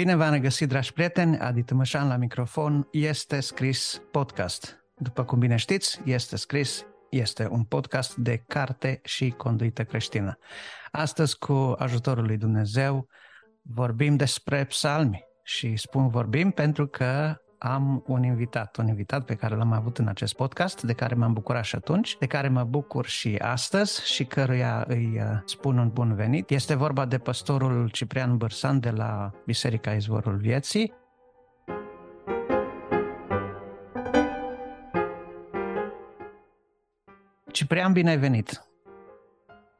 Bine 0.00 0.14
v-am 0.14 0.32
regăsit, 0.32 0.68
dragi 0.68 0.92
prieteni, 0.92 1.38
Adi 1.38 1.62
Tămășan 1.62 2.08
la 2.08 2.16
microfon, 2.16 2.88
este 2.90 3.40
scris 3.40 4.02
podcast. 4.10 4.84
După 4.96 5.24
cum 5.24 5.38
bine 5.38 5.56
știți, 5.56 6.00
este 6.04 6.36
scris, 6.36 6.86
este 7.10 7.48
un 7.50 7.64
podcast 7.64 8.16
de 8.16 8.42
carte 8.46 9.00
și 9.04 9.30
conduită 9.30 9.84
creștină. 9.84 10.38
Astăzi, 10.90 11.38
cu 11.38 11.74
ajutorul 11.78 12.24
lui 12.24 12.36
Dumnezeu, 12.36 13.08
vorbim 13.62 14.16
despre 14.16 14.64
psalmi 14.64 15.24
și 15.42 15.76
spun 15.76 16.08
vorbim 16.08 16.50
pentru 16.50 16.86
că 16.86 17.36
am 17.62 18.02
un 18.06 18.22
invitat, 18.22 18.76
un 18.76 18.88
invitat 18.88 19.24
pe 19.24 19.34
care 19.34 19.54
l-am 19.54 19.72
avut 19.72 19.98
în 19.98 20.08
acest 20.08 20.34
podcast, 20.34 20.82
de 20.82 20.92
care 20.92 21.14
m-am 21.14 21.32
bucurat 21.32 21.64
și 21.64 21.76
atunci, 21.76 22.16
de 22.18 22.26
care 22.26 22.48
mă 22.48 22.64
bucur 22.64 23.06
și 23.06 23.36
astăzi 23.36 24.12
și 24.12 24.24
căruia 24.24 24.84
îi 24.88 25.10
uh, 25.14 25.24
spun 25.44 25.78
un 25.78 25.90
bun 25.92 26.14
venit. 26.14 26.50
Este 26.50 26.74
vorba 26.74 27.04
de 27.04 27.18
pastorul 27.18 27.90
Ciprian 27.90 28.36
Bărsan 28.36 28.80
de 28.80 28.90
la 28.90 29.30
Biserica 29.46 29.92
Izvorul 29.92 30.36
Vieții. 30.36 30.92
Ciprian, 37.52 37.92
bine 37.92 38.10
ai 38.10 38.18
venit! 38.18 38.64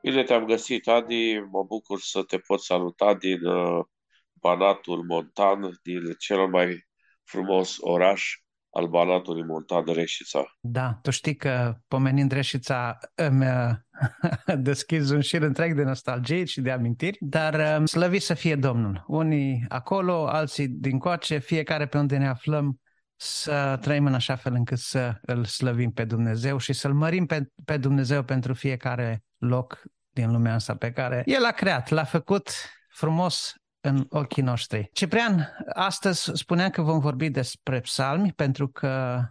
Bine 0.03 0.23
te-am 0.23 0.45
găsit, 0.45 0.89
Adi. 0.89 1.39
Mă 1.51 1.62
bucur 1.62 2.01
să 2.01 2.23
te 2.23 2.39
pot 2.39 2.61
saluta 2.62 3.15
din 3.15 3.45
uh, 3.45 3.84
Banatul 4.33 5.05
Montan, 5.09 5.78
din 5.83 6.15
cel 6.19 6.47
mai 6.47 6.89
frumos 7.30 7.77
oraș 7.80 8.34
al 8.70 8.89
Banatului 8.89 9.45
Montan, 9.45 9.84
Reșița. 9.84 10.56
Da, 10.61 10.98
tu 11.03 11.11
știi 11.11 11.37
că 11.37 11.77
pomenind 11.89 12.33
Reșița 12.33 12.98
îmi 13.14 13.47
uh, 13.47 13.70
deschizi 14.69 15.14
un 15.14 15.20
șir 15.20 15.42
întreg 15.42 15.75
de 15.75 15.83
nostalgie 15.83 16.45
și 16.45 16.61
de 16.61 16.70
amintiri, 16.70 17.17
dar 17.20 17.78
um, 17.78 17.87
slăvi 17.87 18.19
să 18.19 18.34
fie 18.34 18.56
Domnul. 18.56 19.05
Unii 19.06 19.64
acolo, 19.69 20.27
alții 20.27 20.69
din 20.69 20.98
coace, 20.98 21.39
fiecare 21.39 21.87
pe 21.87 21.98
unde 21.98 22.17
ne 22.17 22.28
aflăm, 22.28 22.81
să 23.17 23.78
trăim 23.81 24.06
în 24.06 24.15
așa 24.15 24.37
fel 24.37 24.55
încât 24.55 24.78
să 24.78 25.19
îl 25.22 25.44
slăvim 25.44 25.91
pe 25.91 26.05
Dumnezeu 26.05 26.59
și 26.59 26.72
să-l 26.72 26.94
mărim 26.94 27.27
pe, 27.27 27.47
pe 27.65 27.77
Dumnezeu 27.77 28.22
pentru 28.22 28.55
fiecare 28.55 29.25
loc 29.39 29.83
din 30.11 30.31
lumea 30.31 30.55
asta 30.55 30.77
pe 30.77 30.92
care 30.92 31.22
El 31.27 31.44
a 31.44 31.50
creat, 31.50 31.89
l-a 31.89 32.05
făcut 32.05 32.50
frumos 32.89 33.55
în 33.81 34.06
ochii 34.09 34.42
noștri. 34.42 34.91
Ciprian, 34.92 35.56
astăzi 35.73 36.31
spuneam 36.34 36.70
că 36.70 36.83
vom 36.83 36.98
vorbi 36.98 37.28
despre 37.28 37.81
psalmi 37.81 38.33
pentru 38.33 38.69
că, 38.69 39.22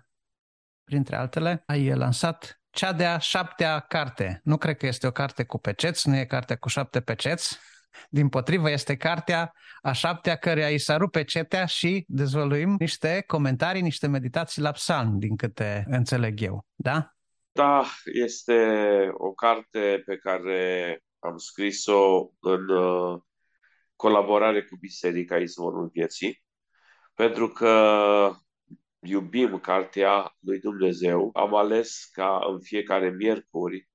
printre 0.84 1.16
altele, 1.16 1.64
ai 1.66 1.96
lansat 1.96 2.62
cea 2.70 2.94
de-a 2.94 3.18
șaptea 3.18 3.80
carte. 3.80 4.42
Nu 4.44 4.58
cred 4.58 4.78
că 4.78 4.86
este 4.86 5.08
o 5.08 5.12
carte 5.12 5.44
cu 5.44 5.58
peceți, 5.58 6.10
nu 6.10 6.18
e 6.18 6.26
cartea 6.26 6.56
cu 6.56 6.68
șapte 6.68 7.02
peceți. 7.02 7.60
Din 8.10 8.30
potrivă, 8.30 8.72
este 8.72 8.98
cartea 8.98 9.54
a 9.82 9.92
șaptea 9.92 10.36
care 10.36 10.72
îi 10.72 10.80
s-a 10.80 10.98
rupt 10.98 11.12
pecetea 11.12 11.66
și 11.66 12.06
dezvăluim 12.08 12.76
niște 12.80 13.24
comentarii, 13.28 13.82
niște 13.82 14.08
meditații 14.08 14.62
la 14.62 14.72
psalm, 14.72 15.20
din 15.20 15.36
câte 15.36 15.86
înțeleg 15.88 16.42
eu. 16.42 16.66
Da? 16.76 17.14
Da, 17.52 17.86
este 18.24 18.54
o 19.14 19.32
carte 19.32 20.02
pe 20.06 20.18
care 20.18 21.00
am 21.20 21.38
scris-o 21.38 22.30
în 22.40 22.70
uh, 22.70 23.22
colaborare 24.00 24.64
cu 24.64 24.78
Biserica 24.80 25.38
Izvorul 25.38 25.90
Vieții, 25.94 26.44
pentru 27.14 27.48
că 27.48 27.74
iubim 29.00 29.60
Cartea 29.60 30.36
lui 30.40 30.60
Dumnezeu. 30.60 31.30
Am 31.34 31.56
ales 31.56 32.10
ca 32.12 32.40
în 32.52 32.60
fiecare 32.60 33.10
miercuri, 33.10 33.90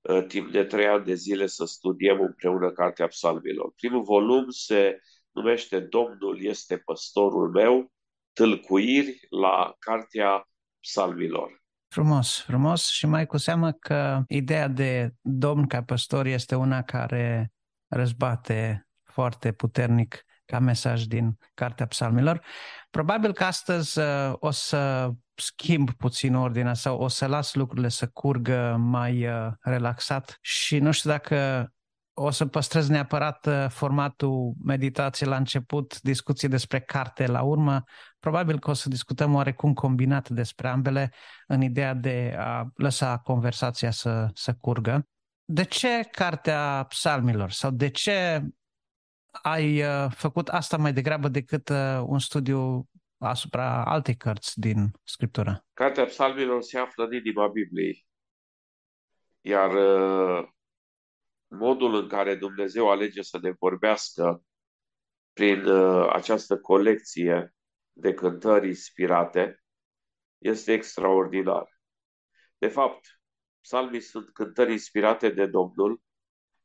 uh, 0.00 0.26
timp 0.26 0.50
de 0.50 0.64
trei 0.64 0.86
ani 0.86 1.04
de 1.04 1.14
zile, 1.14 1.46
să 1.46 1.64
studiem 1.64 2.20
împreună 2.20 2.70
Cartea 2.70 3.06
Psalmilor. 3.06 3.72
Primul 3.76 4.02
volum 4.02 4.50
se 4.50 5.00
numește 5.30 5.80
Domnul 5.80 6.44
este 6.44 6.76
păstorul 6.76 7.50
meu, 7.50 7.92
tâlcuiri 8.32 9.26
la 9.30 9.74
Cartea 9.78 10.48
Psalmilor. 10.80 11.62
Frumos, 11.88 12.40
frumos 12.40 12.88
și 12.88 13.06
mai 13.06 13.26
cu 13.26 13.36
seamă 13.36 13.72
că 13.72 14.22
ideea 14.28 14.68
de 14.68 15.14
Domn 15.20 15.66
ca 15.66 15.82
păstor 15.82 16.26
este 16.26 16.54
una 16.54 16.82
care 16.82 17.52
răzbate 17.88 18.86
foarte 19.14 19.52
puternic 19.52 20.24
ca 20.44 20.58
mesaj 20.58 21.02
din 21.02 21.38
Cartea 21.54 21.86
Psalmilor. 21.86 22.44
Probabil 22.90 23.32
că 23.32 23.44
astăzi 23.44 23.98
uh, 23.98 24.32
o 24.38 24.50
să 24.50 25.10
schimb 25.34 25.90
puțin 25.90 26.34
ordinea 26.34 26.74
sau 26.74 26.98
o 26.98 27.08
să 27.08 27.26
las 27.26 27.54
lucrurile 27.54 27.88
să 27.88 28.06
curgă 28.06 28.76
mai 28.78 29.26
uh, 29.26 29.52
relaxat 29.60 30.38
și 30.40 30.78
nu 30.78 30.90
știu 30.90 31.10
dacă 31.10 31.68
o 32.16 32.30
să 32.30 32.46
păstrez 32.46 32.88
neapărat 32.88 33.46
uh, 33.46 33.66
formatul 33.68 34.54
meditație 34.64 35.26
la 35.26 35.36
început, 35.36 36.00
discuții 36.00 36.48
despre 36.48 36.80
carte 36.80 37.26
la 37.26 37.42
urmă. 37.42 37.82
Probabil 38.18 38.58
că 38.58 38.70
o 38.70 38.72
să 38.72 38.88
discutăm 38.88 39.34
oarecum 39.34 39.72
combinat 39.72 40.28
despre 40.28 40.68
ambele 40.68 41.12
în 41.46 41.62
ideea 41.62 41.94
de 41.94 42.36
a 42.38 42.70
lăsa 42.74 43.18
conversația 43.18 43.90
să, 43.90 44.28
să 44.34 44.54
curgă. 44.60 45.08
De 45.44 45.64
ce 45.64 46.08
Cartea 46.10 46.84
Psalmilor? 46.88 47.50
Sau 47.50 47.70
de 47.70 47.88
ce 47.88 48.44
ai 49.42 49.82
uh, 49.82 50.10
făcut 50.14 50.48
asta 50.48 50.76
mai 50.76 50.92
degrabă 50.92 51.28
decât 51.28 51.68
uh, 51.68 52.02
un 52.06 52.18
studiu 52.18 52.88
asupra 53.18 53.84
altei 53.84 54.16
cărți 54.16 54.60
din 54.60 54.90
Scriptură? 55.02 55.66
Cartea 55.72 56.04
Psalmilor 56.04 56.62
se 56.62 56.78
află 56.78 57.04
în 57.04 57.12
inima 57.12 57.48
Bibliei. 57.48 58.06
Iar 59.40 59.74
uh, 59.74 60.48
modul 61.46 61.94
în 61.94 62.08
care 62.08 62.34
Dumnezeu 62.34 62.90
alege 62.90 63.22
să 63.22 63.38
ne 63.42 63.50
vorbească 63.58 64.42
prin 65.32 65.68
această 66.10 66.58
colecție 66.58 67.54
de 67.92 68.14
cântări 68.14 68.66
inspirate 68.66 69.64
este 70.38 70.72
extraordinar. 70.72 71.78
De 72.58 72.68
fapt, 72.68 73.20
psalmii 73.60 74.00
sunt 74.00 74.32
cântări 74.32 74.72
inspirate 74.72 75.28
de 75.30 75.46
Domnul, 75.46 76.02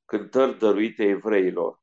cântări 0.06 0.58
dăruite 0.58 1.04
evreilor 1.04 1.79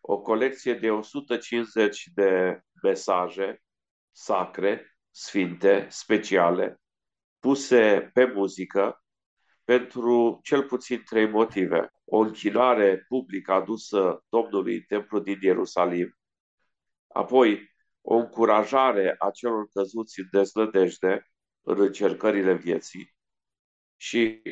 o 0.00 0.20
colecție 0.20 0.74
de 0.74 0.90
150 0.90 2.04
de 2.14 2.60
mesaje 2.82 3.62
sacre, 4.10 4.96
sfinte, 5.10 5.86
speciale, 5.90 6.80
puse 7.38 8.10
pe 8.12 8.24
muzică 8.24 9.04
pentru 9.64 10.40
cel 10.42 10.62
puțin 10.62 11.02
trei 11.04 11.28
motive. 11.28 11.92
O 12.04 12.18
închinare 12.18 13.04
publică 13.08 13.52
adusă 13.52 14.24
Domnului 14.28 14.74
în 14.74 14.82
templu 14.88 15.18
din 15.18 15.38
Ierusalim, 15.40 16.18
apoi 17.08 17.70
o 18.00 18.14
încurajare 18.14 19.14
a 19.18 19.30
celor 19.30 19.68
căzuți 19.68 20.20
în 20.20 20.26
dezlădejde 20.30 21.30
în 21.60 21.80
încercările 21.80 22.54
vieții 22.54 23.14
și 23.96 24.42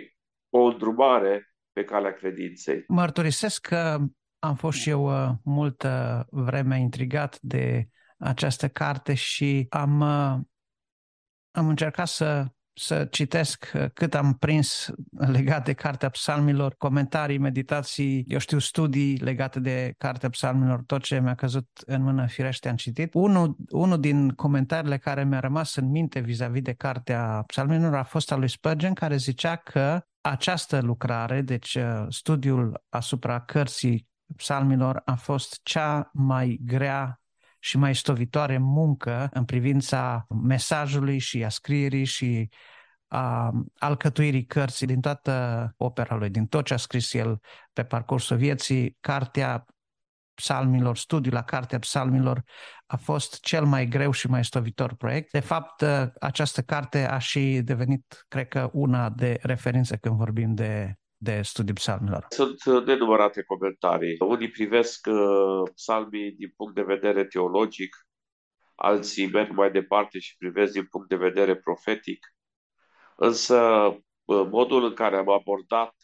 o 0.50 0.62
îndrumare 0.62 1.52
pe 1.72 1.84
calea 1.84 2.12
credinței. 2.12 2.84
Mărturisesc 2.88 3.66
că 3.66 3.98
am 4.38 4.54
fost 4.54 4.78
și 4.78 4.88
eu 4.88 5.04
uh, 5.04 5.30
multă 5.42 6.26
vreme 6.30 6.80
intrigat 6.80 7.38
de 7.40 7.88
această 8.18 8.68
carte 8.68 9.14
și 9.14 9.66
am, 9.68 10.00
uh, 10.00 10.40
am 11.50 11.68
încercat 11.68 12.08
să, 12.08 12.46
să 12.72 13.04
citesc 13.04 13.70
uh, 13.74 13.84
cât 13.94 14.14
am 14.14 14.34
prins 14.34 14.90
legat 15.16 15.64
de 15.64 15.72
Cartea 15.72 16.08
Psalmilor, 16.08 16.74
comentarii, 16.74 17.38
meditații, 17.38 18.24
eu 18.28 18.38
știu, 18.38 18.58
studii 18.58 19.16
legate 19.16 19.60
de 19.60 19.94
Cartea 19.98 20.28
Psalmilor, 20.28 20.82
tot 20.86 21.02
ce 21.02 21.20
mi-a 21.20 21.34
căzut 21.34 21.68
în 21.86 22.02
mână 22.02 22.26
firește 22.26 22.68
am 22.68 22.76
citit. 22.76 23.14
Unul, 23.14 23.56
unul 23.70 24.00
din 24.00 24.28
comentariile 24.28 24.98
care 24.98 25.24
mi-a 25.24 25.40
rămas 25.40 25.74
în 25.74 25.90
minte 25.90 26.20
vis-a-vis 26.20 26.62
de 26.62 26.72
Cartea 26.72 27.42
Psalmilor 27.46 27.94
a 27.94 28.04
fost 28.04 28.32
al 28.32 28.38
lui 28.38 28.48
Spurgeon, 28.48 28.94
care 28.94 29.16
zicea 29.16 29.56
că 29.56 30.02
această 30.20 30.80
lucrare, 30.80 31.40
deci 31.40 31.78
studiul 32.08 32.84
asupra 32.88 33.40
cărții 33.40 34.08
psalmilor 34.36 35.02
a 35.04 35.14
fost 35.14 35.60
cea 35.62 36.10
mai 36.12 36.60
grea 36.62 37.20
și 37.58 37.78
mai 37.78 37.94
stovitoare 37.94 38.58
muncă 38.58 39.28
în 39.32 39.44
privința 39.44 40.26
mesajului 40.42 41.18
și 41.18 41.44
a 41.44 41.48
scrierii 41.48 42.04
și 42.04 42.48
a 43.06 43.52
alcătuirii 43.78 44.46
cărții 44.46 44.86
din 44.86 45.00
toată 45.00 45.74
opera 45.76 46.16
lui, 46.16 46.30
din 46.30 46.46
tot 46.46 46.64
ce 46.64 46.74
a 46.74 46.76
scris 46.76 47.14
el 47.14 47.40
pe 47.72 47.84
parcursul 47.84 48.36
vieții, 48.36 48.96
cartea 49.00 49.64
psalmilor, 50.34 50.96
studiul 50.96 51.34
la 51.34 51.42
cartea 51.42 51.78
psalmilor 51.78 52.42
a 52.86 52.96
fost 52.96 53.40
cel 53.40 53.64
mai 53.64 53.86
greu 53.86 54.10
și 54.10 54.28
mai 54.28 54.44
stovitor 54.44 54.94
proiect. 54.94 55.30
De 55.30 55.40
fapt, 55.40 55.82
această 56.20 56.62
carte 56.62 57.08
a 57.08 57.18
și 57.18 57.60
devenit, 57.64 58.24
cred 58.28 58.48
că, 58.48 58.70
una 58.72 59.10
de 59.10 59.38
referință 59.42 59.96
când 59.96 60.16
vorbim 60.16 60.54
de 60.54 60.94
de 61.18 61.42
studii 61.42 61.74
psalmilor? 61.74 62.26
Sunt 62.28 62.64
uh, 62.64 62.84
nenumărate 62.84 63.42
comentarii. 63.42 64.16
Unii 64.18 64.50
privesc 64.50 65.06
uh, 65.06 65.70
psalmii 65.74 66.32
din 66.32 66.52
punct 66.56 66.74
de 66.74 66.82
vedere 66.82 67.24
teologic, 67.24 67.96
alții 68.74 69.30
merg 69.30 69.50
mai 69.50 69.70
departe 69.70 70.18
și 70.18 70.36
privesc 70.36 70.72
din 70.72 70.86
punct 70.90 71.08
de 71.08 71.16
vedere 71.16 71.56
profetic. 71.56 72.26
Însă 73.16 73.58
uh, 74.24 74.46
modul 74.50 74.84
în 74.84 74.94
care 74.94 75.16
am 75.16 75.28
abordat 75.28 75.94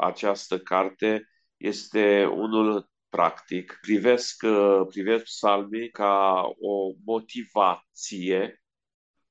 această 0.00 0.58
carte 0.58 1.28
este 1.56 2.24
unul 2.24 2.90
practic, 3.10 3.78
privesc, 3.80 4.42
uh, 4.42 4.86
privesc 4.88 5.24
psalmii 5.24 5.90
ca 5.90 6.42
o 6.60 6.92
motivație 7.04 8.62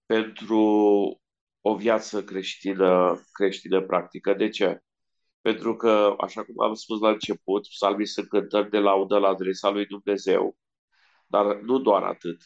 pentru 0.06 0.62
o 1.62 1.76
viață 1.76 2.24
creștină, 2.24 3.22
creștină 3.32 3.82
practică. 3.82 4.34
De 4.34 4.50
ce? 4.50 4.80
Pentru 5.42 5.76
că, 5.76 6.16
așa 6.20 6.44
cum 6.44 6.62
am 6.62 6.74
spus 6.74 7.00
la 7.00 7.10
început, 7.10 7.68
psalmii 7.68 8.06
sunt 8.06 8.28
cântări 8.28 8.70
de 8.70 8.78
laudă 8.78 9.18
la 9.18 9.28
adresa 9.28 9.70
lui 9.70 9.86
Dumnezeu, 9.86 10.58
dar 11.28 11.56
nu 11.56 11.80
doar 11.80 12.04
atât. 12.04 12.42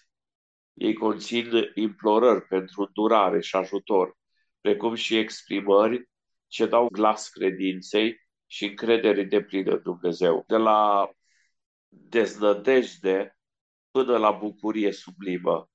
Ei 0.74 0.94
conțin 0.94 1.52
implorări 1.76 2.46
pentru 2.48 2.90
durare 2.94 3.42
și 3.42 3.56
ajutor, 3.56 4.18
precum 4.62 4.94
și 4.94 5.18
exprimări 5.18 6.10
ce 6.48 6.66
dau 6.66 6.88
glas 6.92 7.30
credinței 7.30 8.18
și 8.46 8.66
încrederii 8.66 9.26
de 9.26 9.44
plină 9.44 9.78
Dumnezeu. 9.78 10.44
De 10.48 10.58
la 10.58 11.10
deznădejde 11.88 13.38
până 13.92 14.18
la 14.18 14.32
bucurie 14.32 14.92
sublimă. 14.92 15.70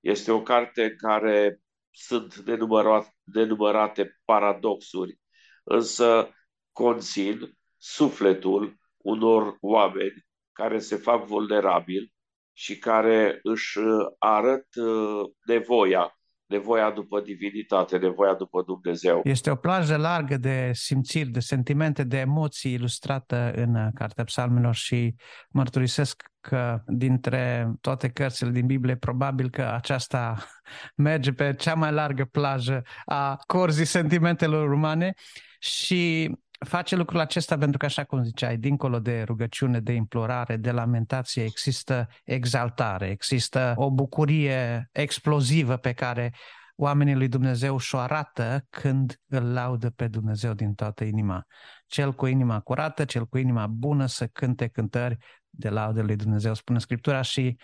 Este 0.00 0.30
o 0.30 0.42
carte 0.42 0.84
în 0.84 0.96
care 0.96 1.60
sunt 1.90 2.34
nenumărate, 2.36 3.14
nenumărate 3.22 4.20
paradoxuri, 4.24 5.18
însă 5.64 6.34
conțin 6.72 7.58
sufletul 7.76 8.76
unor 8.96 9.56
oameni 9.60 10.26
care 10.52 10.78
se 10.78 10.96
fac 10.96 11.26
vulnerabili 11.26 12.12
și 12.52 12.78
care 12.78 13.38
își 13.42 13.78
arăt 14.18 14.66
uh, 14.74 15.30
nevoia 15.46 16.16
nevoia 16.52 16.90
după 16.90 17.20
divinitate, 17.20 17.96
nevoia 17.96 18.34
după 18.34 18.62
Dumnezeu. 18.62 19.20
Este 19.24 19.50
o 19.50 19.54
plajă 19.54 19.96
largă 19.96 20.36
de 20.36 20.70
simțiri, 20.72 21.28
de 21.28 21.40
sentimente, 21.40 22.04
de 22.04 22.18
emoții 22.18 22.72
ilustrată 22.72 23.52
în 23.56 23.90
Cartea 23.94 24.24
Psalmilor 24.24 24.74
și 24.74 25.14
mărturisesc 25.50 26.22
că 26.40 26.82
dintre 26.86 27.72
toate 27.80 28.08
cărțile 28.08 28.50
din 28.50 28.66
Biblie, 28.66 28.96
probabil 28.96 29.50
că 29.50 29.62
aceasta 29.62 30.36
merge 31.08 31.32
pe 31.32 31.54
cea 31.58 31.74
mai 31.74 31.92
largă 31.92 32.24
plajă 32.24 32.82
a 33.04 33.36
corzii 33.46 33.84
sentimentelor 33.84 34.72
umane 34.72 35.14
și 35.58 36.30
face 36.64 36.96
lucrul 36.96 37.20
acesta 37.20 37.58
pentru 37.58 37.78
că, 37.78 37.84
așa 37.84 38.04
cum 38.04 38.22
ziceai, 38.22 38.56
dincolo 38.56 38.98
de 38.98 39.22
rugăciune, 39.22 39.80
de 39.80 39.92
implorare, 39.92 40.56
de 40.56 40.70
lamentație, 40.70 41.42
există 41.42 42.08
exaltare, 42.24 43.08
există 43.08 43.72
o 43.76 43.90
bucurie 43.90 44.88
explozivă 44.92 45.76
pe 45.76 45.92
care 45.92 46.32
oamenii 46.76 47.14
lui 47.14 47.28
Dumnezeu 47.28 47.78
și-o 47.78 47.98
arată 47.98 48.66
când 48.70 49.20
îl 49.26 49.52
laudă 49.52 49.90
pe 49.90 50.08
Dumnezeu 50.08 50.52
din 50.52 50.74
toată 50.74 51.04
inima. 51.04 51.46
Cel 51.86 52.12
cu 52.12 52.26
inima 52.26 52.60
curată, 52.60 53.04
cel 53.04 53.26
cu 53.26 53.38
inima 53.38 53.66
bună 53.66 54.06
să 54.06 54.26
cânte 54.26 54.68
cântări 54.68 55.16
de 55.50 55.68
laudă 55.68 56.02
lui 56.02 56.16
Dumnezeu, 56.16 56.54
spune 56.54 56.78
Scriptura 56.78 57.22
și 57.22 57.56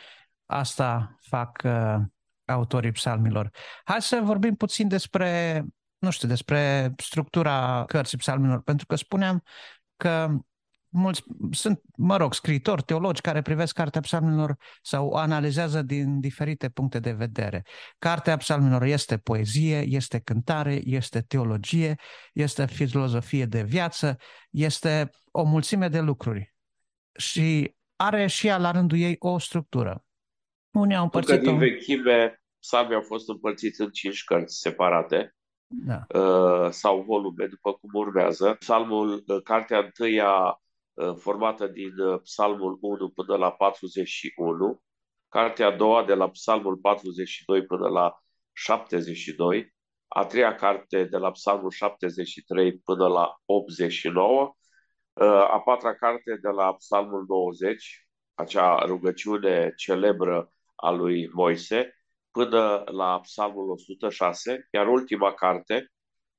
asta 0.46 1.16
fac 1.20 1.60
uh, 1.64 1.96
autorii 2.44 2.92
psalmilor. 2.92 3.50
Hai 3.84 4.02
să 4.02 4.20
vorbim 4.22 4.54
puțin 4.54 4.88
despre 4.88 5.62
nu 5.98 6.10
știu, 6.10 6.28
despre 6.28 6.92
structura 6.96 7.84
cărții 7.86 8.18
psalmilor, 8.18 8.62
pentru 8.62 8.86
că 8.86 8.96
spuneam 8.96 9.42
că 9.96 10.28
mulți 10.88 11.22
sunt, 11.50 11.80
mă 11.96 12.16
rog, 12.16 12.34
scriitori, 12.34 12.82
teologi 12.82 13.20
care 13.20 13.42
privesc 13.42 13.74
Cartea 13.74 14.00
Psalmilor 14.00 14.56
sau 14.82 15.08
o 15.08 15.16
analizează 15.16 15.82
din 15.82 16.20
diferite 16.20 16.68
puncte 16.68 16.98
de 16.98 17.12
vedere. 17.12 17.64
Cartea 17.98 18.36
Psalmilor 18.36 18.82
este 18.82 19.18
poezie, 19.18 19.84
este 19.86 20.18
cântare, 20.18 20.80
este 20.84 21.20
teologie, 21.20 21.94
este 22.32 22.66
filozofie 22.66 23.44
de 23.44 23.62
viață, 23.62 24.16
este 24.50 25.10
o 25.30 25.42
mulțime 25.42 25.88
de 25.88 26.00
lucruri. 26.00 26.54
Și 27.16 27.74
are 27.96 28.26
și 28.26 28.46
ea 28.46 28.58
la 28.58 28.70
rândul 28.70 28.98
ei 28.98 29.16
o 29.18 29.38
structură. 29.38 30.04
Unii 30.70 30.96
au 30.96 31.02
împărțit 31.02 31.40
din 31.40 31.58
vechime, 31.58 32.42
psalmii 32.60 32.94
au 32.94 33.02
fost 33.02 33.28
împărțiți 33.28 33.80
în 33.80 33.90
cinci 33.90 34.24
cărți 34.24 34.58
separate 34.58 35.36
da. 35.68 36.06
Uh, 36.20 36.70
sau 36.70 37.02
volume, 37.02 37.46
după 37.46 37.72
cum 37.72 37.90
urmează. 37.92 38.54
Psalmul, 38.58 39.24
uh, 39.26 39.42
cartea 39.42 39.78
întâia 39.78 40.60
uh, 40.94 41.14
formată 41.16 41.66
din 41.66 41.92
Psalmul 42.22 42.78
1 42.80 43.08
până 43.08 43.36
la 43.36 43.50
41, 43.50 44.82
cartea 45.28 45.66
a 45.66 45.76
doua 45.76 46.04
de 46.04 46.14
la 46.14 46.28
Psalmul 46.28 46.76
42 46.76 47.64
până 47.64 47.88
la 47.88 48.22
72, 48.52 49.74
a 50.08 50.24
treia 50.24 50.54
carte 50.54 51.04
de 51.04 51.16
la 51.16 51.30
Psalmul 51.30 51.70
73 51.70 52.78
până 52.78 53.08
la 53.08 53.40
89, 53.44 54.56
a 55.50 55.60
patra 55.60 55.94
carte 55.94 56.38
de 56.42 56.48
la 56.48 56.74
Psalmul 56.74 57.24
90, 57.28 58.08
acea 58.34 58.84
rugăciune 58.84 59.72
celebră 59.76 60.52
a 60.74 60.90
lui 60.90 61.30
Moise, 61.32 61.97
până 62.38 62.84
la 62.86 63.20
Psalmul 63.20 63.70
106, 63.70 64.68
iar 64.70 64.86
ultima 64.86 65.34
carte, 65.34 65.92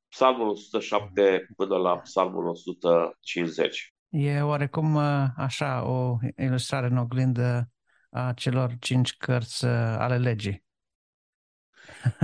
Psalmul 0.10 0.48
107 0.48 1.48
până 1.56 1.78
la 1.78 1.98
Psalmul 1.98 2.48
150. 2.48 3.94
E 4.10 4.42
oarecum 4.42 4.96
uh, 4.96 5.26
așa 5.38 5.84
o 5.90 6.18
ilustrare 6.38 6.86
în 6.86 6.98
oglindă 6.98 7.72
a 8.10 8.34
celor 8.34 8.76
cinci 8.80 9.18
cărți 9.18 9.66
uh, 9.66 9.72
ale 9.98 10.18
legii. 10.18 10.64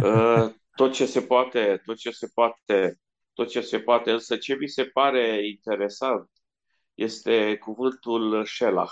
Uh, 0.03 0.53
tot 0.75 0.93
ce 0.93 1.05
se 1.05 1.21
poate, 1.21 1.81
tot 1.85 1.97
ce 1.97 2.11
se 2.11 2.27
poate, 2.33 2.99
tot 3.33 3.49
ce 3.49 3.61
se 3.61 3.79
poate, 3.79 4.11
însă 4.11 4.37
ce 4.37 4.55
mi 4.59 4.67
se 4.67 4.83
pare 4.83 5.47
interesant 5.47 6.29
este 6.93 7.57
cuvântul 7.57 8.45
shelah, 8.45 8.91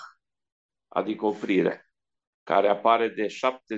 adică 0.88 1.26
oprire, 1.26 1.92
care 2.44 2.68
apare 2.68 3.08
de 3.10 3.28
78 3.28 3.70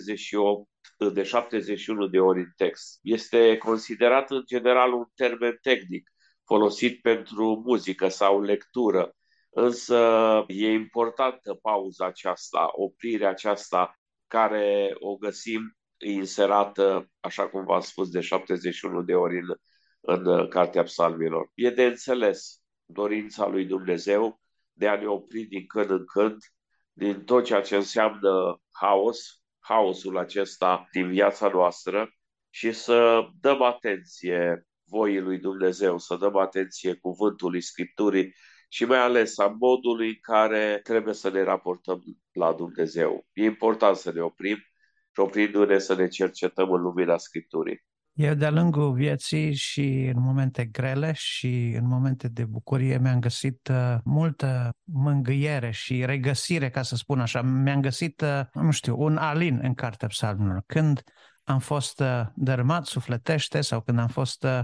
de 1.14 1.24
71 1.24 2.08
de 2.08 2.20
ori 2.20 2.40
în 2.40 2.52
text. 2.56 3.00
Este 3.02 3.58
considerat 3.58 4.32
în 4.32 4.44
general 4.46 4.94
un 4.94 5.06
termen 5.16 5.58
tehnic 5.62 6.10
folosit 6.46 7.02
pentru 7.02 7.62
muzică 7.66 8.08
sau 8.08 8.42
lectură, 8.42 9.16
însă 9.50 9.98
e 10.48 10.72
importantă 10.72 11.54
pauza 11.54 12.06
aceasta, 12.06 12.70
oprirea 12.72 13.30
aceasta 13.30 14.00
care 14.28 14.96
o 15.00 15.16
găsim 15.16 15.78
inserată, 15.98 17.10
așa 17.20 17.50
cum 17.50 17.66
v-am 17.66 17.80
spus, 17.80 18.10
de 18.10 18.20
71 18.20 19.02
de 19.02 19.14
ori 19.14 19.38
în, 19.38 19.56
în 20.02 20.48
Cartea 20.48 20.84
Psalmilor. 20.84 21.52
E 21.54 21.70
de 21.70 21.84
înțeles 21.86 22.62
dorința 22.86 23.48
lui 23.48 23.66
Dumnezeu 23.66 24.42
de 24.74 24.88
a 24.88 25.00
ne 25.00 25.08
opri 25.08 25.44
din 25.44 25.66
când 25.66 25.90
în 25.90 26.06
când 26.06 26.38
din 26.94 27.24
tot 27.24 27.44
ceea 27.44 27.62
ce 27.62 27.76
înseamnă 27.76 28.62
haos, 28.72 29.42
haosul 29.68 30.18
acesta 30.18 30.88
din 30.92 31.10
viața 31.10 31.48
noastră 31.48 32.10
și 32.50 32.72
să 32.72 33.28
dăm 33.40 33.62
atenție 33.62 34.68
voii 34.88 35.20
lui 35.20 35.40
Dumnezeu, 35.40 35.98
să 35.98 36.16
dăm 36.16 36.36
atenție 36.36 36.94
cuvântului 36.94 37.62
Scripturii 37.62 38.34
și 38.70 38.86
mai 38.86 39.00
ales 39.00 39.38
a 39.38 39.48
modului 39.48 40.08
în 40.08 40.18
care 40.22 40.80
trebuie 40.84 41.14
să 41.14 41.30
ne 41.30 41.44
raportăm 41.44 42.04
la 42.32 42.54
Dumnezeu. 42.54 43.26
E 43.34 43.44
important 43.44 43.96
să 43.96 44.12
ne 44.12 44.22
oprim 44.22 44.56
și 45.14 45.20
oprindu-ne 45.20 45.78
să 45.78 45.96
ne 45.96 46.08
cercetăm 46.08 46.72
în 46.72 46.82
lumina 46.82 47.18
Scripturii. 47.18 47.84
Eu 48.16 48.34
de-a 48.34 48.52
lungul 48.52 48.94
vieții 48.94 49.54
și 49.54 50.12
în 50.16 50.22
momente 50.22 50.66
grele 50.66 51.12
și 51.16 51.76
în 51.78 51.88
momente 51.88 52.28
de 52.28 52.46
bucurie 52.46 52.98
mi-am 52.98 53.20
găsit 53.20 53.68
uh, 53.68 53.96
multă 54.04 54.76
mângâiere 54.84 55.72
și 55.72 56.06
regăsire, 56.06 56.70
ca 56.70 56.82
să 56.82 56.96
spun 56.96 57.20
așa. 57.20 57.42
Mi-am 57.42 57.82
găsit, 57.82 58.22
uh, 58.22 58.42
nu 58.54 58.72
știu, 58.72 59.02
un 59.02 59.18
alin 59.18 59.60
în 59.62 59.74
Cartea 59.74 60.08
Psalmilor. 60.08 60.64
Când 60.66 61.04
am 61.44 61.60
fost 61.60 62.00
uh, 62.00 62.22
dărâmat 62.36 62.86
sufletește 62.86 63.62
sau 63.62 63.82
când 63.82 64.00
am 64.00 64.08
fost 64.08 64.44
uh, 64.44 64.60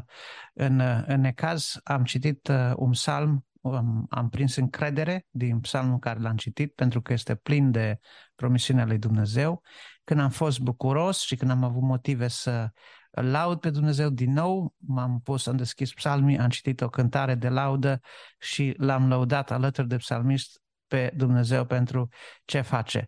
în, 0.54 0.80
uh, 0.80 1.04
în 1.06 1.22
necaz, 1.22 1.74
am 1.84 2.04
citit 2.04 2.48
uh, 2.48 2.72
un 2.76 2.90
psalm 2.90 3.46
am, 3.64 4.06
am 4.10 4.30
prins 4.30 4.56
încredere 4.56 5.26
din 5.30 5.60
psalmul 5.60 6.00
care 6.00 6.20
l-am 6.20 6.36
citit, 6.36 6.76
pentru 6.76 7.02
că 7.02 7.14
este 7.14 7.36
plin 7.36 7.72
de 7.72 8.00
promisiunea 8.36 8.86
lui 8.86 8.98
Dumnezeu. 8.98 9.62
Când 10.04 10.20
am 10.20 10.30
fost 10.30 10.60
bucuros 10.60 11.20
și 11.20 11.36
când 11.36 11.52
am 11.52 11.64
avut 11.64 11.82
motive 11.82 12.28
să 12.28 12.52
îl 12.52 12.70
laud 13.12 13.60
pe 13.60 13.70
Dumnezeu 13.70 14.10
din 14.10 14.34
nou, 14.34 14.76
m-am 14.78 15.22
pus, 15.24 15.48
am 15.48 15.56
deschis 15.56 15.94
psalmii, 15.94 16.38
am 16.38 16.50
citit 16.50 16.82
o 16.82 16.90
cântare 16.90 17.36
de 17.36 17.50
laudă 17.50 18.00
și 18.40 18.74
l-am 18.78 19.08
lăudat 19.08 19.52
alături 19.52 19.88
de 19.88 19.96
psalmist 19.96 20.62
pe 20.88 21.12
Dumnezeu 21.16 21.66
pentru 21.66 22.08
ce 22.46 22.62
face. 22.62 23.08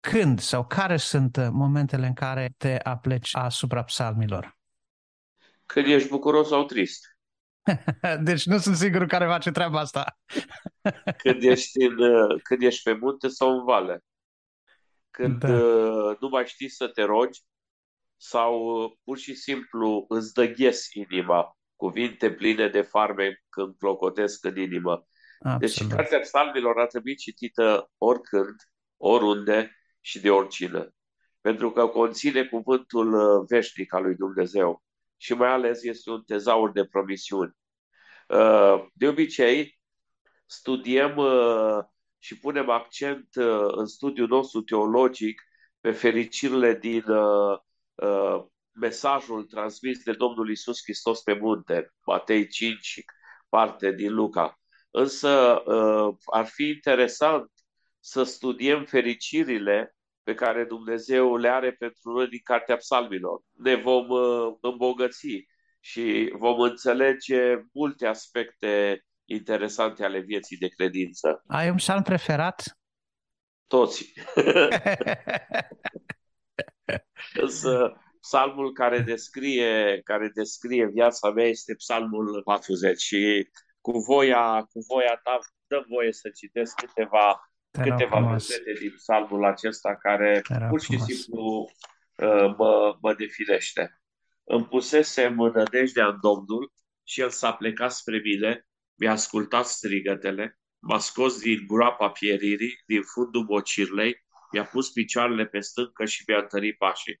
Când 0.00 0.38
sau 0.38 0.66
care 0.66 0.96
sunt 0.96 1.48
momentele 1.50 2.06
în 2.06 2.14
care 2.14 2.54
te 2.56 2.78
apleci 2.82 3.36
asupra 3.36 3.82
psalmilor? 3.82 4.58
Când 5.66 5.86
ești 5.86 6.08
bucuros 6.08 6.48
sau 6.48 6.64
trist. 6.64 7.16
deci 8.24 8.46
nu 8.46 8.58
sunt 8.58 8.76
sigur 8.76 9.06
care 9.06 9.26
face 9.26 9.50
treaba 9.50 9.80
asta. 9.80 10.18
când, 11.22 11.42
ești 11.42 11.82
în, 11.82 11.96
când 12.42 12.62
ești 12.62 12.82
pe 12.82 12.92
munte 12.92 13.28
sau 13.28 13.58
în 13.58 13.64
vale. 13.64 14.04
Când 15.10 15.38
da. 15.38 15.52
Uh, 15.52 16.16
nu 16.20 16.28
mai 16.28 16.46
știi 16.46 16.68
să 16.68 16.88
te 16.88 17.02
rogi 17.02 17.40
sau 18.24 18.82
uh, 18.82 18.92
pur 19.04 19.18
și 19.18 19.34
simplu 19.34 20.04
îți 20.08 20.32
dă 20.34 20.46
ghes 20.46 20.92
inima, 20.92 21.58
cuvinte 21.76 22.32
pline 22.32 22.68
de 22.68 22.80
farme 22.80 23.42
când 23.48 23.76
clocotesc 23.78 24.44
în 24.44 24.56
inimă. 24.56 25.06
Deci 25.38 25.52
Absolut. 25.52 25.88
Deci 25.90 25.98
Cartea 25.98 26.20
Psalmilor 26.20 26.78
ar 26.78 26.86
trebui 26.86 27.14
citită 27.14 27.90
oricând, 27.98 28.54
oriunde 28.96 29.76
și 30.00 30.20
de 30.20 30.30
oricine. 30.30 30.88
Pentru 31.40 31.70
că 31.72 31.86
conține 31.86 32.44
cuvântul 32.44 33.14
uh, 33.14 33.44
veșnic 33.48 33.94
al 33.94 34.02
lui 34.02 34.14
Dumnezeu 34.14 34.82
și 35.16 35.34
mai 35.34 35.50
ales 35.50 35.82
este 35.82 36.10
un 36.10 36.22
tezaur 36.22 36.72
de 36.72 36.84
promisiuni. 36.84 37.56
Uh, 38.28 38.84
de 38.92 39.08
obicei, 39.08 39.80
studiem 40.46 41.16
uh, 41.16 41.78
și 42.18 42.38
punem 42.38 42.70
accent 42.70 43.28
în 43.66 43.86
studiul 43.86 44.28
nostru 44.28 44.60
teologic 44.60 45.42
pe 45.80 45.90
fericirile 45.90 46.74
din 46.74 47.04
mesajul 48.72 49.44
transmis 49.44 50.02
de 50.02 50.12
Domnul 50.12 50.50
Isus 50.50 50.82
Hristos 50.82 51.22
pe 51.22 51.32
munte, 51.32 51.92
Matei 52.06 52.48
5, 52.48 53.04
parte 53.48 53.92
din 53.92 54.12
Luca. 54.12 54.60
Însă 54.90 55.62
uh, 55.66 56.14
ar 56.24 56.46
fi 56.46 56.68
interesant 56.68 57.50
să 58.00 58.22
studiem 58.22 58.84
fericirile 58.84 59.96
pe 60.22 60.34
care 60.34 60.64
Dumnezeu 60.64 61.36
le 61.36 61.48
are 61.48 61.72
pentru 61.72 62.12
noi 62.12 62.28
din 62.28 62.40
Cartea 62.42 62.76
Psalmilor. 62.76 63.40
Ne 63.52 63.74
vom 63.74 64.08
uh, 64.08 64.54
îmbogăți 64.60 65.46
și 65.80 66.32
vom 66.38 66.60
înțelege 66.60 67.54
multe 67.72 68.06
aspecte 68.06 69.04
interesante 69.24 70.04
ale 70.04 70.18
vieții 70.18 70.56
de 70.56 70.68
credință. 70.68 71.42
Ai 71.46 71.68
un 71.68 71.76
psalm 71.76 72.02
preferat? 72.02 72.78
Toți. 73.66 74.12
Însă 77.34 77.92
psalmul 78.20 78.72
care 78.72 78.98
descrie, 78.98 80.00
care 80.04 80.30
descrie 80.34 80.86
viața 80.86 81.30
mea 81.30 81.46
este 81.46 81.74
psalmul 81.74 82.42
40 82.44 83.00
și 83.00 83.48
cu 83.80 83.98
voia, 83.98 84.62
cu 84.72 84.78
voia 84.88 85.20
ta 85.22 85.38
dă 85.66 85.84
voie 85.88 86.12
să 86.12 86.28
citesc 86.28 86.74
câteva, 86.74 87.40
câteva 87.70 88.20
versete 88.20 88.72
din 88.80 88.92
psalmul 88.96 89.44
acesta 89.44 89.96
care 89.96 90.42
pur 90.68 90.80
și 90.80 90.98
simplu 90.98 91.70
uh, 92.16 92.54
mă, 92.56 92.96
mă 93.00 93.14
definește. 93.14 94.02
Îmi 94.44 94.66
pusese 94.66 95.28
nădejdea 95.28 96.06
în 96.06 96.18
Domnul 96.20 96.72
și 97.04 97.20
El 97.20 97.30
s-a 97.30 97.52
plecat 97.52 97.92
spre 97.92 98.20
mine, 98.24 98.66
mi-a 98.94 99.10
ascultat 99.10 99.66
strigătele, 99.66 100.58
m-a 100.78 100.98
scos 100.98 101.40
din 101.40 101.66
groapa 101.66 102.08
pieririi, 102.08 102.82
din 102.86 103.02
fundul 103.02 103.44
bocirlei, 103.44 104.21
mi-a 104.52 104.64
pus 104.64 104.90
picioarele 104.90 105.46
pe 105.46 105.60
stâncă 105.60 106.04
și 106.04 106.24
mi-a 106.26 106.38
întărit 106.38 106.76
pașii. 106.76 107.20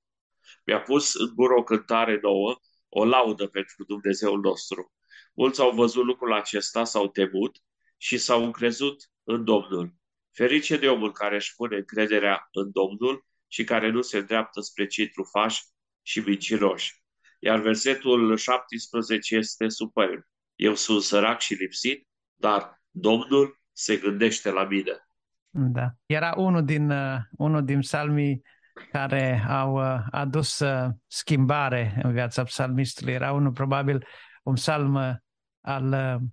Mi-a 0.66 0.80
pus 0.80 1.14
în 1.14 1.32
gură 1.34 1.54
o 1.54 1.62
cântare 1.62 2.18
nouă, 2.22 2.60
o 2.88 3.04
laudă 3.04 3.46
pentru 3.46 3.84
Dumnezeul 3.84 4.40
nostru. 4.40 4.92
Mulți 5.34 5.60
au 5.60 5.70
văzut 5.70 6.04
lucrul 6.04 6.32
acesta, 6.32 6.84
s-au 6.84 7.08
temut 7.08 7.56
și 7.96 8.18
s-au 8.18 8.44
încrezut 8.44 9.10
în 9.24 9.44
Domnul. 9.44 9.94
Ferice 10.32 10.76
de 10.76 10.88
omul 10.88 11.12
care 11.12 11.34
își 11.34 11.54
pune 11.54 11.76
încrederea 11.76 12.48
în 12.52 12.70
Domnul 12.70 13.26
și 13.48 13.64
care 13.64 13.90
nu 13.90 14.02
se 14.02 14.18
îndreaptă 14.18 14.60
spre 14.60 14.86
cei 14.86 15.08
trufași 15.08 15.62
și 16.02 16.20
mincinoși. 16.20 17.02
Iar 17.38 17.60
versetul 17.60 18.36
17 18.36 19.36
este 19.36 19.68
superb. 19.68 20.22
Eu 20.54 20.74
sunt 20.74 21.02
sărac 21.02 21.40
și 21.40 21.54
lipsit, 21.54 22.08
dar 22.34 22.82
Domnul 22.90 23.60
se 23.72 23.96
gândește 23.96 24.50
la 24.50 24.64
mine. 24.64 25.08
Da. 25.54 25.94
Era 26.06 26.32
unul 26.36 26.64
din, 26.64 26.90
uh, 26.90 27.18
unul 27.30 27.64
din 27.64 27.80
psalmii 27.80 28.42
care 28.90 29.44
au 29.48 29.74
uh, 29.74 30.04
adus 30.10 30.58
uh, 30.58 30.88
schimbare 31.06 32.00
în 32.02 32.12
viața 32.12 32.42
psalmistului. 32.42 33.12
Era 33.12 33.32
unul 33.32 33.52
probabil 33.52 34.06
un 34.42 34.54
psalm 34.54 34.94
uh, 34.94 35.14
al 35.60 35.92
uh, 35.92 36.28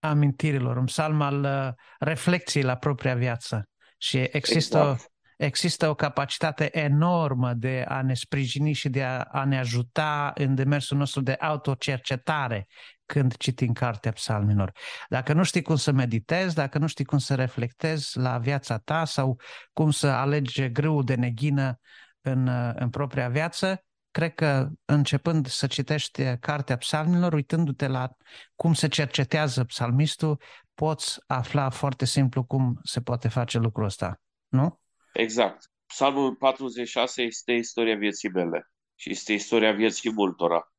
amintirilor, 0.00 0.76
un 0.76 0.84
psalm 0.84 1.20
al 1.20 1.42
uh, 1.44 1.72
reflexiei 1.98 2.64
la 2.64 2.76
propria 2.76 3.14
viață. 3.14 3.68
Și 3.98 4.18
există, 4.18 4.78
exact. 4.78 5.10
există 5.36 5.88
o 5.88 5.94
capacitate 5.94 6.78
enormă 6.78 7.52
de 7.52 7.84
a 7.88 8.02
ne 8.02 8.14
sprijini 8.14 8.72
și 8.72 8.88
de 8.88 9.04
a, 9.04 9.20
a 9.20 9.44
ne 9.44 9.58
ajuta 9.58 10.32
în 10.34 10.54
demersul 10.54 10.96
nostru 10.96 11.20
de 11.20 11.32
autocercetare 11.32 12.66
când 13.06 13.36
citim 13.36 13.72
cartea 13.72 14.12
psalmilor. 14.12 14.72
Dacă 15.08 15.32
nu 15.32 15.42
știi 15.42 15.62
cum 15.62 15.76
să 15.76 15.92
meditezi, 15.92 16.54
dacă 16.54 16.78
nu 16.78 16.86
știi 16.86 17.04
cum 17.04 17.18
să 17.18 17.34
reflectezi 17.34 18.18
la 18.18 18.38
viața 18.38 18.78
ta 18.78 19.04
sau 19.04 19.40
cum 19.72 19.90
să 19.90 20.06
alegi 20.06 20.68
grâul 20.68 21.04
de 21.04 21.14
neghină 21.14 21.78
în, 22.20 22.48
în 22.74 22.90
propria 22.90 23.28
viață, 23.28 23.84
cred 24.10 24.34
că 24.34 24.68
începând 24.84 25.46
să 25.46 25.66
citești 25.66 26.36
cartea 26.40 26.76
psalmilor, 26.76 27.32
uitându-te 27.32 27.86
la 27.86 28.10
cum 28.54 28.74
se 28.74 28.88
cercetează 28.88 29.64
psalmistul, 29.64 30.40
poți 30.74 31.18
afla 31.26 31.70
foarte 31.70 32.04
simplu 32.04 32.44
cum 32.44 32.80
se 32.82 33.00
poate 33.00 33.28
face 33.28 33.58
lucrul 33.58 33.84
ăsta, 33.84 34.20
nu? 34.48 34.80
Exact. 35.12 35.70
Psalmul 35.86 36.34
46 36.34 37.22
este 37.22 37.52
istoria 37.52 37.96
vieții 37.96 38.28
mele 38.28 38.70
și 38.94 39.10
este 39.10 39.32
istoria 39.32 39.72
vieții 39.72 40.12
multora. 40.12 40.73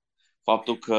Faptul 0.46 0.78
că 0.78 0.96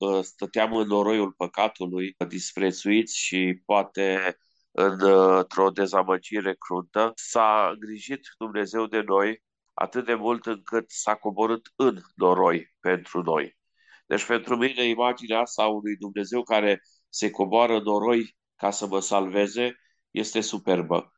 ă, 0.00 0.22
stăteam 0.22 0.76
în 0.76 0.86
noroiul 0.86 1.32
păcatului, 1.32 2.14
disprețuiți 2.28 3.16
și 3.18 3.62
poate 3.64 4.36
într-o 4.70 5.70
dezamăgire 5.70 6.54
cruntă, 6.54 7.12
s-a 7.14 7.68
îngrijit 7.72 8.20
Dumnezeu 8.38 8.86
de 8.86 9.00
noi 9.00 9.42
atât 9.74 10.04
de 10.04 10.14
mult 10.14 10.46
încât 10.46 10.90
s-a 10.90 11.14
coborât 11.14 11.72
în 11.76 12.00
noroi 12.14 12.74
pentru 12.80 13.22
noi. 13.22 13.56
Deci 14.06 14.26
pentru 14.26 14.56
mine 14.56 14.84
imaginea 14.84 15.40
asta 15.40 15.62
a 15.62 15.66
unui 15.68 15.96
Dumnezeu 15.96 16.42
care 16.42 16.80
se 17.08 17.30
coboară 17.30 17.76
în 17.76 17.82
noroi 17.82 18.36
ca 18.56 18.70
să 18.70 18.86
mă 18.86 19.00
salveze 19.00 19.78
este 20.10 20.40
superbă. 20.40 21.12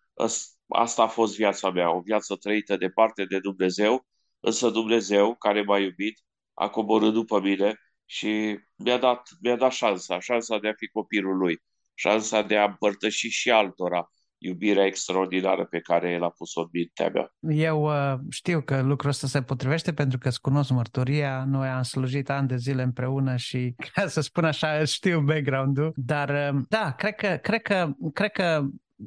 Asta 0.68 1.02
a 1.02 1.06
fost 1.06 1.36
viața 1.36 1.70
mea, 1.70 1.94
o 1.94 2.00
viață 2.00 2.36
trăită 2.36 2.76
departe 2.76 3.24
de 3.24 3.38
Dumnezeu, 3.38 4.06
însă 4.40 4.70
Dumnezeu 4.70 5.36
care 5.36 5.62
m-a 5.62 5.78
iubit 5.78 6.20
a 6.60 6.68
coborât 6.68 7.12
după 7.12 7.40
mine 7.40 7.74
și 8.04 8.58
mi-a 8.76 8.98
dat, 8.98 9.28
mi-a 9.40 9.56
dat 9.56 9.72
șansa, 9.72 10.20
șansa 10.20 10.58
de 10.58 10.68
a 10.68 10.72
fi 10.76 10.88
copilul 10.88 11.36
lui, 11.36 11.62
șansa 11.94 12.42
de 12.42 12.56
a 12.56 12.64
împărtăși 12.64 13.28
și 13.28 13.50
altora 13.50 14.10
iubirea 14.38 14.84
extraordinară 14.84 15.64
pe 15.64 15.80
care 15.80 16.10
el 16.10 16.22
a 16.22 16.30
pus-o 16.30 16.60
în 16.60 16.68
mintea 16.72 17.08
mea. 17.08 17.34
Eu 17.66 17.82
uh, 17.82 18.18
știu 18.30 18.60
că 18.60 18.82
lucrul 18.82 19.10
ăsta 19.10 19.26
se 19.26 19.42
potrivește 19.42 19.92
pentru 19.92 20.18
că 20.18 20.28
îți 20.28 20.40
cunosc 20.40 20.70
mărturia, 20.70 21.44
noi 21.44 21.68
am 21.68 21.82
slujit 21.82 22.30
ani 22.30 22.48
de 22.48 22.56
zile 22.56 22.82
împreună 22.82 23.36
și, 23.36 23.74
ca 23.94 24.06
să 24.06 24.20
spun 24.20 24.44
așa, 24.44 24.84
știu 24.84 25.20
background-ul, 25.20 25.92
dar 25.96 26.54
uh, 26.54 26.60
da, 26.68 26.92
cred 26.92 27.14
că, 27.14 27.38
cred 27.42 27.62
că, 27.62 27.92
cred 28.12 28.30
că 28.30 28.62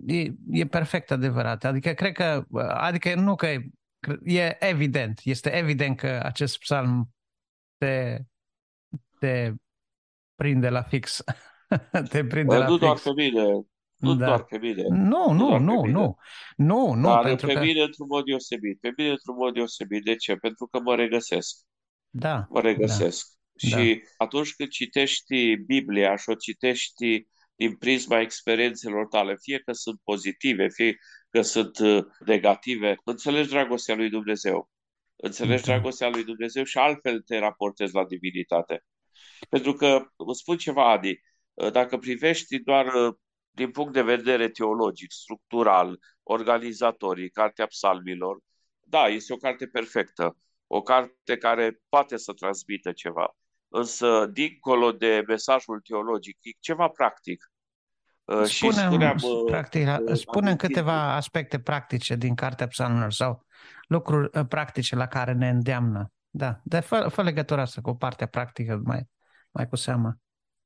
e, 0.06 0.32
e 0.52 0.66
perfect 0.66 1.12
adevărat. 1.12 1.64
Adică 1.66 1.92
cred 1.92 2.14
că, 2.14 2.44
uh, 2.50 2.64
adică 2.68 3.16
nu 3.16 3.36
că 3.36 3.46
e, 3.46 3.62
e 4.24 4.58
evident, 4.60 5.20
este 5.24 5.50
evident 5.56 5.98
că 5.98 6.20
acest 6.24 6.60
psalm 6.60 7.14
te, 7.84 8.18
te 9.20 9.54
prinde 10.36 10.70
la 10.70 10.82
fix. 10.82 11.24
te 12.12 12.26
prinde 12.26 12.56
Bă, 12.56 12.58
la 12.58 12.68
nu 12.68 12.78
fix. 12.78 12.80
doar 12.80 13.00
pe 13.00 13.12
mine, 13.16 13.44
nu 13.96 14.16
da. 14.16 14.26
doar 14.26 14.44
pe 14.44 14.58
mine. 14.58 14.84
Nu, 14.90 15.32
nu, 15.32 15.58
nu, 15.58 15.86
nu. 15.86 16.18
Nu, 16.56 16.94
nu, 16.94 17.08
Dar 17.08 17.24
pentru 17.24 17.48
pe 17.48 17.54
că... 17.54 17.60
mine 17.60 17.82
într-un 17.82 18.08
mod 18.08 18.26
deosebit. 18.26 18.80
Pe 18.80 18.94
mine 18.98 19.10
într-un 19.10 19.36
mod 19.36 19.54
deosebit. 19.54 20.04
De 20.04 20.16
ce? 20.16 20.36
Pentru 20.36 20.68
că 20.68 20.80
mă 20.80 20.96
regăsesc. 20.96 21.58
Da. 22.10 22.48
Mă 22.50 22.62
regăsesc. 22.62 23.28
Da. 23.52 23.68
Și 23.68 23.94
da. 23.94 24.24
atunci 24.26 24.56
când 24.56 24.70
citești 24.70 25.56
Biblia 25.56 26.16
și 26.16 26.30
o 26.30 26.34
citești 26.34 27.28
din 27.56 27.76
prisma 27.76 28.20
experiențelor 28.20 29.08
tale, 29.08 29.36
fie 29.42 29.60
că 29.60 29.74
sunt 29.74 30.00
pozitive, 30.04 30.70
fie 30.70 30.98
că 31.30 31.42
sunt 31.42 31.80
uh, 31.80 32.04
negative, 32.26 32.96
înțelegi 33.04 33.50
dragostea 33.50 33.96
lui 33.96 34.10
Dumnezeu. 34.10 34.70
Înțelegi 35.26 35.64
da. 35.64 35.72
dragostea 35.72 36.10
lui 36.10 36.24
Dumnezeu 36.24 36.64
și 36.64 36.78
altfel 36.78 37.22
te 37.22 37.38
raportezi 37.38 37.94
la 37.94 38.06
divinitate. 38.06 38.84
Pentru 39.50 39.74
că, 39.74 40.06
vă 40.16 40.34
spun 40.34 40.58
ceva, 40.58 40.92
Adi, 40.92 41.22
uh, 41.54 41.72
dacă 41.72 41.98
privești 41.98 42.60
doar 42.60 42.86
uh, 42.86 43.16
din 43.52 43.72
punct 43.72 43.94
de 43.94 44.02
vedere 44.02 44.50
teologic, 44.50 45.12
structural, 45.12 46.00
organizatorii, 46.24 47.30
Cartea 47.30 47.66
Psalmilor, 47.66 48.38
da, 48.80 49.08
este 49.08 49.34
o 49.34 49.38
carte 49.38 49.68
perfectă, 49.68 50.38
o 50.68 50.82
carte 50.82 51.38
care 51.38 51.80
poate 51.90 52.18
să 52.18 52.34
transmită 52.34 52.92
ceva, 52.92 53.36
însă 53.68 54.26
dincolo 54.26 54.92
de 54.92 55.24
mesajul 55.28 55.82
teologic, 55.82 56.38
e 56.42 56.50
ceva 56.60 56.88
practic. 56.88 57.52
Uh, 58.24 58.44
spunem, 58.44 58.76
și 58.76 58.80
spuneam, 58.80 59.18
uh, 59.24 59.44
practic, 59.46 59.88
uh, 59.88 60.16
spunem 60.16 60.56
câteva 60.56 61.16
aspecte 61.16 61.60
practice 61.60 62.16
din 62.16 62.36
Cartea 62.36 62.68
Psalmilor 62.68 63.12
sau 63.12 63.43
lucruri 63.88 64.46
practice 64.48 64.96
la 64.96 65.08
care 65.08 65.34
ne 65.34 65.50
îndeamnă. 65.50 66.12
Da, 66.30 66.60
de 66.64 66.80
fă, 66.80 67.08
fă 67.10 67.22
legătura 67.22 67.62
asta 67.62 67.82
cu 67.82 67.96
partea 67.96 68.28
practică 68.28 68.82
mai, 68.84 69.10
mai 69.52 69.68
cu 69.68 69.76
seamă. 69.76 70.18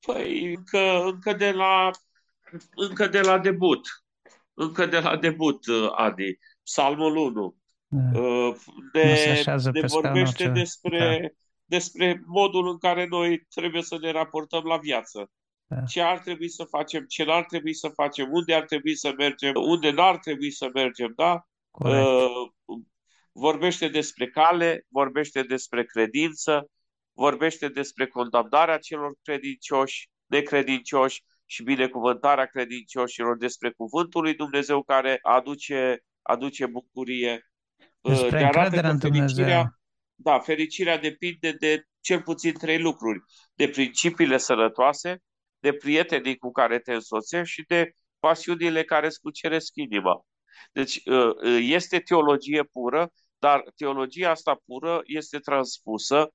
Păi, 0.05 0.53
încă, 0.53 1.03
încă 1.03 1.33
de 1.33 1.51
la 1.51 1.91
încă 2.75 3.07
de 3.07 3.21
la 3.21 3.39
debut. 3.39 3.87
Încă 4.53 4.85
de 4.85 4.99
la 4.99 5.17
debut, 5.17 5.67
uh, 5.67 5.89
Adi. 5.95 6.37
Psalmul 6.63 7.15
1. 7.15 7.55
Da. 7.87 8.19
Uh, 8.19 8.55
ne, 8.93 9.43
ne 9.71 9.87
vorbește 9.87 10.47
despre, 10.47 11.19
da. 11.21 11.27
despre 11.65 12.23
modul 12.25 12.67
în 12.67 12.77
care 12.77 13.07
noi 13.07 13.47
trebuie 13.55 13.81
să 13.81 13.97
ne 14.01 14.11
raportăm 14.11 14.63
la 14.63 14.77
viață. 14.77 15.31
da. 15.67 15.81
ce 15.81 16.01
ar 16.01 16.19
trebui 16.19 16.49
să 16.49 16.63
facem, 16.63 17.05
ce 17.05 17.23
n-ar 17.23 17.45
trebui 17.45 17.73
să 17.73 17.87
facem, 17.87 18.27
unde 18.31 18.53
ar 18.53 18.63
trebui 18.63 18.95
să 18.95 19.13
mergem, 19.17 19.53
unde 19.55 19.91
n-ar 19.91 20.17
trebui 20.17 20.51
să 20.51 20.69
mergem, 20.73 21.13
da? 21.15 21.47
Uh, 21.71 22.51
vorbește 23.37 23.87
despre 23.87 24.27
cale, 24.27 24.85
vorbește 24.87 25.41
despre 25.41 25.83
credință, 25.83 26.69
vorbește 27.13 27.67
despre 27.67 28.07
condamnarea 28.07 28.77
celor 28.77 29.13
credincioși, 29.23 30.09
necredincioși 30.25 31.23
și 31.45 31.63
binecuvântarea 31.63 32.45
credincioșilor, 32.45 33.37
despre 33.37 33.71
cuvântul 33.71 34.21
lui 34.21 34.35
Dumnezeu 34.35 34.83
care 34.83 35.19
aduce, 35.21 35.97
aduce 36.21 36.65
bucurie. 36.65 37.49
Despre 38.01 38.43
încrederea 38.43 38.89
în 38.89 38.97
Dumnezeu. 38.97 39.65
Da, 40.15 40.39
fericirea 40.39 40.97
depinde 40.97 41.51
de 41.51 41.83
cel 41.99 42.21
puțin 42.21 42.53
trei 42.53 42.79
lucruri. 42.79 43.19
De 43.53 43.67
principiile 43.69 44.37
sănătoase, 44.37 45.17
de 45.59 45.73
prietenii 45.73 46.37
cu 46.37 46.51
care 46.51 46.79
te 46.79 46.93
însoțești 46.93 47.53
și 47.53 47.63
de 47.67 47.91
pasiunile 48.19 48.83
care 48.83 49.05
îți 49.05 49.19
cuceresc 49.19 49.71
inima. 49.75 50.25
Deci 50.71 51.01
ă, 51.07 51.35
ă, 51.45 51.49
este 51.49 51.99
teologie 51.99 52.63
pură, 52.63 53.11
dar 53.39 53.63
teologia 53.75 54.29
asta 54.29 54.61
pură 54.65 55.01
este 55.03 55.39
transpusă 55.39 56.33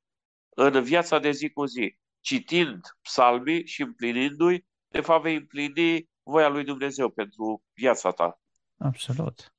în 0.49 0.83
viața 0.83 1.19
de 1.19 1.31
zi 1.31 1.51
cu 1.51 1.65
zi. 1.65 1.97
Citind 2.21 2.81
psalmii 3.03 3.67
și 3.67 3.83
împlinindu-i, 3.83 4.67
de 4.89 5.01
fapt 5.01 5.23
vei 5.23 5.37
împlini 5.37 6.09
voia 6.23 6.49
lui 6.49 6.65
Dumnezeu 6.65 7.11
pentru 7.11 7.63
viața 7.75 8.11
ta. 8.11 8.41
Absolut. 8.79 9.55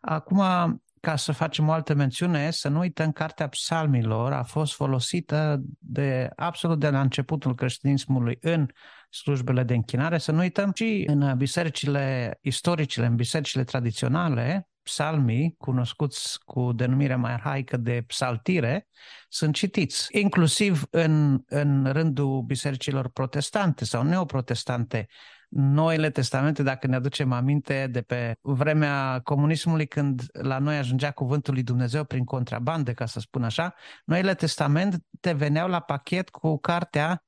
Acum, 0.00 0.42
ca 1.00 1.16
să 1.16 1.32
facem 1.32 1.68
o 1.68 1.72
altă 1.72 1.94
mențiune, 1.94 2.50
să 2.50 2.68
nu 2.68 2.78
uităm, 2.78 3.12
Cartea 3.12 3.48
Psalmilor 3.48 4.32
a 4.32 4.42
fost 4.42 4.74
folosită 4.74 5.60
de 5.78 6.30
absolut 6.36 6.78
de 6.78 6.90
la 6.90 7.00
începutul 7.00 7.54
creștinismului 7.54 8.38
în 8.40 8.66
slujbele 9.10 9.62
de 9.62 9.74
închinare, 9.74 10.18
să 10.18 10.32
nu 10.32 10.38
uităm 10.38 10.72
și 10.74 11.04
în 11.06 11.36
bisericile 11.36 12.38
istoricile, 12.42 13.06
în 13.06 13.16
bisericile 13.16 13.64
tradiționale, 13.64 14.68
psalmii, 14.88 15.54
cunoscuți 15.58 16.38
cu 16.44 16.72
denumirea 16.72 17.16
mai 17.16 17.32
arhaică 17.32 17.76
de 17.76 18.04
psaltire, 18.06 18.88
sunt 19.28 19.54
citiți, 19.54 20.08
inclusiv 20.10 20.82
în, 20.90 21.42
în 21.46 21.92
rândul 21.92 22.42
bisericilor 22.42 23.08
protestante 23.08 23.84
sau 23.84 24.02
neoprotestante. 24.02 25.06
Noile 25.48 26.10
testamente, 26.10 26.62
dacă 26.62 26.86
ne 26.86 26.94
aducem 26.94 27.32
aminte 27.32 27.86
de 27.86 28.02
pe 28.02 28.36
vremea 28.40 29.20
comunismului, 29.24 29.86
când 29.86 30.22
la 30.32 30.58
noi 30.58 30.76
ajungea 30.76 31.10
cuvântul 31.10 31.54
lui 31.54 31.62
Dumnezeu 31.62 32.04
prin 32.04 32.24
contrabandă, 32.24 32.92
ca 32.92 33.06
să 33.06 33.20
spun 33.20 33.44
așa, 33.44 33.74
Noile 34.04 34.34
testamente 34.34 35.32
veneau 35.32 35.68
la 35.68 35.80
pachet 35.80 36.28
cu 36.28 36.58
cartea 36.58 37.24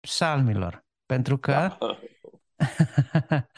psalmilor. 0.00 0.84
Pentru 1.06 1.38
că 1.38 1.52
da. 1.52 1.78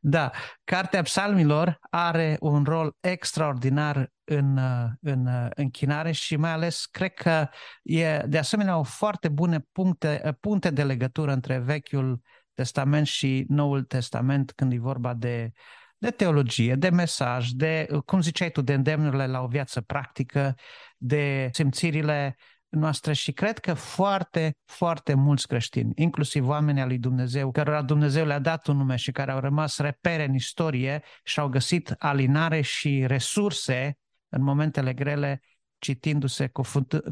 da, 0.00 0.30
Cartea 0.64 1.02
Psalmilor 1.02 1.78
are 1.90 2.36
un 2.40 2.64
rol 2.64 2.96
extraordinar 3.00 4.12
în, 4.24 4.58
în 5.00 5.28
închinare 5.54 6.12
și 6.12 6.36
mai 6.36 6.50
ales 6.50 6.86
cred 6.86 7.14
că 7.14 7.48
e 7.82 8.22
de 8.26 8.38
asemenea 8.38 8.78
o 8.78 8.82
foarte 8.82 9.28
bună 9.28 9.66
puncte, 9.72 10.36
puncte 10.40 10.70
de 10.70 10.84
legătură 10.84 11.32
între 11.32 11.58
Vechiul 11.58 12.20
Testament 12.54 13.06
și 13.06 13.44
Noul 13.48 13.82
Testament 13.82 14.52
când 14.52 14.72
e 14.72 14.78
vorba 14.78 15.14
de, 15.14 15.52
de 15.98 16.10
teologie, 16.10 16.74
de 16.74 16.88
mesaj, 16.88 17.48
de, 17.48 17.88
cum 18.04 18.20
ziceai 18.20 18.50
tu, 18.50 18.60
de 18.60 18.72
îndemnurile 18.72 19.26
la 19.26 19.40
o 19.40 19.46
viață 19.46 19.80
practică, 19.80 20.54
de 20.96 21.48
simțirile 21.52 22.36
noastre 22.74 23.12
și 23.12 23.32
cred 23.32 23.58
că 23.58 23.74
foarte, 23.74 24.56
foarte 24.64 25.14
mulți 25.14 25.46
creștini, 25.46 25.92
inclusiv 25.94 26.48
oamenii 26.48 26.82
al 26.82 26.88
lui 26.88 26.98
Dumnezeu, 26.98 27.50
cărora 27.50 27.82
Dumnezeu 27.82 28.26
le-a 28.26 28.38
dat 28.38 28.66
un 28.66 28.76
nume 28.76 28.96
și 28.96 29.12
care 29.12 29.30
au 29.30 29.40
rămas 29.40 29.78
repere 29.78 30.24
în 30.24 30.34
istorie 30.34 31.02
și 31.24 31.40
au 31.40 31.48
găsit 31.48 31.94
alinare 31.98 32.60
și 32.60 33.04
resurse 33.06 33.98
în 34.28 34.42
momentele 34.42 34.92
grele, 34.92 35.40
citindu-se, 35.78 36.50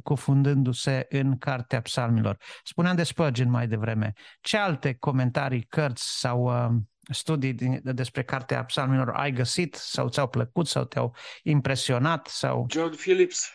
cufundându-se 0.03 1.07
în 1.09 1.39
Cartea 1.39 1.81
Psalmilor. 1.81 2.37
Spuneam 2.65 2.97
de 2.97 3.03
Spurgeon 3.03 3.51
mai 3.51 3.69
devreme. 3.69 4.13
Ce 4.41 4.57
alte 4.57 4.95
comentarii, 4.95 5.63
cărți 5.63 6.19
sau 6.19 6.43
uh, 6.43 6.81
studii 7.11 7.53
din, 7.53 7.81
despre 7.83 8.23
Cartea 8.23 8.65
Psalmilor 8.65 9.11
ai 9.11 9.33
găsit 9.33 9.75
sau 9.75 10.09
ți-au 10.09 10.29
plăcut 10.29 10.67
sau 10.67 10.85
te-au 10.85 11.15
impresionat? 11.43 12.27
sau? 12.27 12.67
John 12.71 12.95
Phillips 12.97 13.51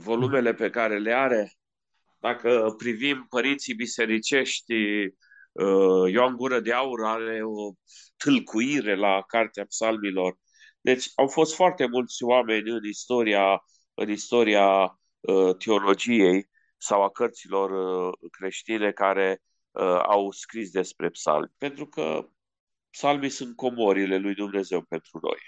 volumele 0.00 0.54
pe 0.54 0.70
care 0.70 0.98
le 0.98 1.12
are, 1.12 1.52
dacă 2.18 2.74
privim 2.76 3.26
părinții 3.28 3.74
bisericești, 3.74 4.74
uh, 5.52 6.12
Ioan 6.12 6.36
Gură 6.36 6.60
de 6.60 6.72
Aur 6.72 7.04
are 7.04 7.40
o 7.42 7.72
tâlcuire 8.16 8.94
la 8.94 9.22
Cartea 9.26 9.64
Psalmilor. 9.64 10.38
Deci 10.80 11.06
au 11.14 11.28
fost 11.28 11.54
foarte 11.54 11.86
mulți 11.86 12.22
oameni 12.22 12.70
în 12.70 12.84
istoria, 12.84 13.64
în 13.94 14.10
istoria 14.10 14.98
uh, 15.20 15.56
teologiei 15.58 16.48
sau 16.76 17.02
a 17.02 17.10
cărților 17.10 17.70
uh, 17.70 18.12
creștine 18.30 18.92
care 18.92 19.42
au 20.02 20.30
scris 20.30 20.70
despre 20.70 21.08
psalmi. 21.08 21.52
Pentru 21.58 21.86
că 21.86 22.28
psalmii 22.90 23.28
sunt 23.28 23.56
comorile 23.56 24.16
lui 24.16 24.34
Dumnezeu 24.34 24.82
pentru 24.82 25.18
noi. 25.22 25.38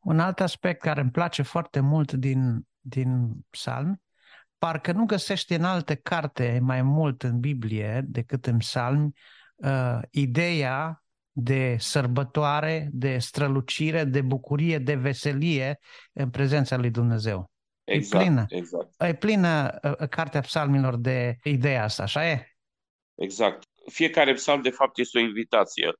Un 0.00 0.18
alt 0.18 0.40
aspect 0.40 0.80
care 0.80 1.00
îmi 1.00 1.10
place 1.10 1.42
foarte 1.42 1.80
mult 1.80 2.12
din 2.12 2.66
din 2.82 3.30
psalmi, 3.50 4.00
parcă 4.58 4.92
nu 4.92 5.04
găsești 5.04 5.54
în 5.54 5.64
alte 5.64 5.94
carte 5.94 6.58
mai 6.62 6.82
mult 6.82 7.22
în 7.22 7.40
Biblie 7.40 8.00
decât 8.04 8.46
în 8.46 8.58
psalmi 8.58 9.12
uh, 9.54 9.98
ideea 10.10 11.04
de 11.32 11.76
sărbătoare, 11.78 12.88
de 12.92 13.18
strălucire, 13.18 14.04
de 14.04 14.20
bucurie, 14.20 14.78
de 14.78 14.94
veselie 14.94 15.78
în 16.12 16.30
prezența 16.30 16.76
lui 16.76 16.90
Dumnezeu. 16.90 17.50
Exact, 17.84 18.22
e 18.22 18.26
plină, 18.26 18.44
exact. 18.48 19.02
E 19.02 19.14
plină 19.14 19.78
uh, 19.82 20.08
cartea 20.08 20.40
psalmilor 20.40 20.96
de 20.96 21.36
ideea 21.42 21.84
asta, 21.84 22.02
așa 22.02 22.30
e? 22.30 22.46
Exact. 23.14 23.62
Fiecare 23.90 24.32
psalm, 24.32 24.62
de 24.62 24.70
fapt, 24.70 24.98
este 24.98 25.18
o 25.18 25.22
invitație 25.22 25.92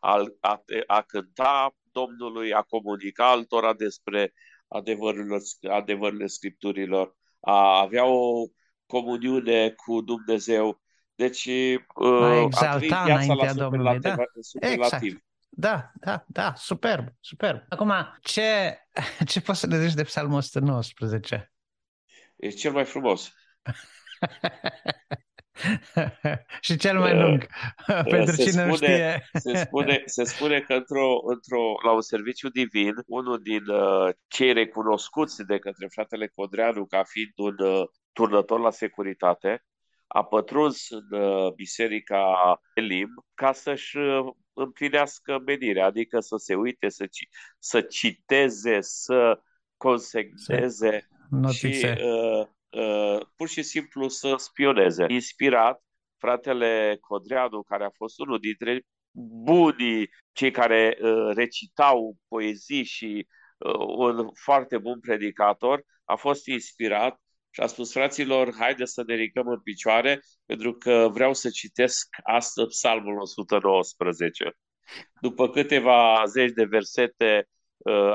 a, 0.00 0.24
a, 0.40 0.64
a 0.86 1.02
cânta 1.02 1.74
Domnului, 1.92 2.52
a 2.52 2.62
comunica 2.62 3.30
altora 3.30 3.74
despre 3.74 4.32
adevărurile, 4.70 5.38
adevărurile 5.70 6.26
Scripturilor, 6.26 7.16
a 7.40 7.80
avea 7.80 8.04
o 8.04 8.46
comuniune 8.86 9.70
cu 9.70 10.00
Dumnezeu. 10.00 10.80
Deci, 11.14 11.48
a 11.48 12.40
exalta 12.40 13.02
înaintea 13.02 13.54
Domnului, 13.54 13.98
da? 13.98 14.14
Exact. 14.60 15.04
Da, 15.48 15.90
da, 15.94 16.24
da, 16.26 16.52
superb, 16.56 17.08
superb. 17.20 17.64
Acum, 17.68 17.92
ce, 18.22 18.78
ce 19.26 19.40
poți 19.40 19.60
să 19.60 19.66
ne 19.66 19.80
zici 19.80 19.94
de 19.94 20.02
Psalmul 20.02 20.36
119? 20.36 21.52
E 22.36 22.48
cel 22.48 22.72
mai 22.72 22.84
frumos. 22.84 23.32
și 26.66 26.76
cel 26.76 26.98
mai 26.98 27.20
lung, 27.20 27.46
uh, 27.88 28.00
pentru 28.14 28.34
se 28.34 28.42
cine 28.42 28.50
spune, 28.50 28.66
nu 28.66 28.74
știe. 28.74 29.28
se, 29.32 29.56
spune, 29.56 30.02
se 30.16 30.24
spune 30.24 30.60
că 30.60 30.72
într-o, 30.72 31.20
într-o, 31.24 31.74
la 31.84 31.92
un 31.92 32.00
serviciu 32.00 32.48
divin, 32.48 32.94
unul 33.06 33.40
din 33.42 33.68
uh, 33.68 34.08
cei 34.28 34.52
recunoscuți 34.52 35.44
de 35.44 35.58
către 35.58 35.86
fratele 35.86 36.26
Codreanu 36.26 36.86
ca 36.86 37.02
fiind 37.02 37.32
un 37.36 37.66
uh, 37.66 37.82
turnător 38.12 38.60
la 38.60 38.70
securitate, 38.70 39.64
a 40.06 40.24
pătruns 40.24 40.90
în 40.90 41.20
uh, 41.20 41.52
biserica 41.52 42.60
Elim 42.74 43.24
ca 43.34 43.52
să-și 43.52 43.96
uh, 43.96 44.32
împlinească 44.52 45.42
menirea, 45.46 45.86
adică 45.86 46.20
să 46.20 46.36
se 46.36 46.54
uite, 46.54 46.88
să, 46.88 47.06
ci, 47.06 47.28
să 47.58 47.80
citeze, 47.80 48.78
să 48.80 49.40
consemneze 49.76 51.08
și 51.52 51.84
uh, 51.84 52.46
Uh, 52.70 53.20
pur 53.36 53.48
și 53.48 53.62
simplu 53.62 54.08
să 54.08 54.34
spioneze. 54.36 55.04
Inspirat, 55.08 55.82
fratele 56.18 56.98
Codreanu, 57.00 57.62
care 57.62 57.84
a 57.84 57.90
fost 57.90 58.18
unul 58.18 58.38
dintre 58.38 58.82
bunii, 59.44 60.10
cei 60.32 60.50
care 60.50 60.98
uh, 61.00 61.34
recitau 61.34 62.16
poezii 62.28 62.84
și 62.84 63.26
uh, 63.58 63.74
un 63.96 64.28
foarte 64.34 64.78
bun 64.78 65.00
predicator, 65.00 65.82
a 66.04 66.14
fost 66.14 66.46
inspirat 66.46 67.20
și 67.50 67.60
a 67.60 67.66
spus, 67.66 67.92
fraților, 67.92 68.54
haide 68.58 68.84
să 68.84 69.02
ne 69.06 69.14
ridicăm 69.14 69.48
în 69.48 69.60
picioare, 69.60 70.20
pentru 70.46 70.74
că 70.74 71.08
vreau 71.12 71.34
să 71.34 71.50
citesc 71.50 72.08
astăzi 72.22 72.68
psalmul 72.68 73.20
119. 73.20 74.52
După 75.20 75.48
câteva 75.48 76.24
zeci 76.26 76.52
de 76.52 76.64
versete 76.64 77.44
Uh, 77.44 77.59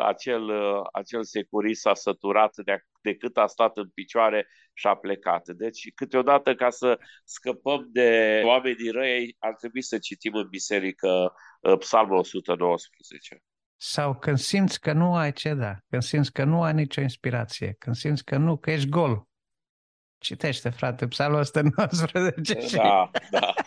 acel, 0.04 0.50
uh, 0.50 0.82
acel 0.92 1.24
securist 1.24 1.82
s-a 1.82 1.94
săturat 1.94 2.56
de, 2.56 2.80
de 3.02 3.16
cât 3.16 3.38
a 3.38 3.48
stat 3.48 3.78
în 3.78 3.90
picioare 3.90 4.48
și 4.74 4.88
a 4.88 4.96
plecat. 4.96 5.48
Deci, 5.48 5.94
câteodată, 5.96 6.56
ca 6.56 6.70
să 6.70 7.00
scăpăm 7.24 7.88
de 7.92 8.42
oamenii 8.46 8.90
răi, 8.90 9.36
ar 9.40 9.56
trebui 9.56 9.82
să 9.82 9.98
citim 9.98 10.34
în 10.34 10.48
biserică 10.48 11.34
uh, 11.62 11.78
Psalmul 11.78 12.18
119. 12.18 13.44
Sau 13.78 14.16
când 14.16 14.38
simți 14.38 14.80
că 14.80 14.94
nu 14.94 15.16
ai 15.16 15.32
ce 15.34 15.54
da, 15.54 15.78
când 15.90 16.02
simți 16.02 16.32
că 16.32 16.44
nu 16.44 16.62
ai 16.62 16.74
nicio 16.74 17.02
inspirație, 17.02 17.76
când 17.80 17.96
simți 17.96 18.24
că 18.24 18.38
nu, 18.38 18.58
că 18.58 18.72
ești 18.72 18.90
gol. 18.90 19.28
Citește, 20.18 20.70
frate, 20.70 21.08
Psalmul 21.08 21.40
119. 21.40 22.78
Da, 22.78 23.10
da. 23.32 23.54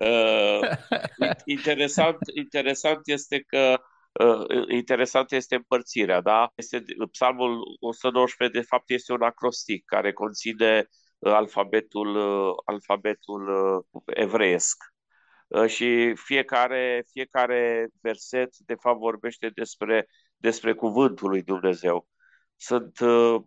Uh, 0.00 0.60
interesant, 1.44 2.16
interesant 2.34 3.00
este 3.04 3.40
că 3.40 3.58
uh, 3.58 3.78
interesant 4.68 5.32
este 5.32 5.54
împărțirea, 5.54 6.20
da? 6.20 6.52
Este, 6.54 6.84
psalmul 7.10 7.60
119 7.80 8.58
de 8.58 8.64
fapt 8.64 8.90
este 8.90 9.12
un 9.12 9.22
acrostic 9.22 9.84
care 9.84 10.12
conține 10.12 10.86
uh, 11.18 11.32
alfabetul, 11.32 12.16
uh, 12.16 12.54
alfabetul 12.64 13.48
uh, 13.48 14.02
evreiesc. 14.06 14.84
Uh, 15.46 15.66
și 15.66 16.14
fiecare, 16.14 17.04
fiecare 17.10 17.88
verset 18.00 18.56
de 18.56 18.74
fapt 18.74 18.98
vorbește 18.98 19.48
despre, 19.48 20.08
despre 20.36 20.74
cuvântul 20.74 21.28
lui 21.28 21.42
Dumnezeu. 21.42 22.08
Sunt 22.56 22.98
uh, 22.98 23.42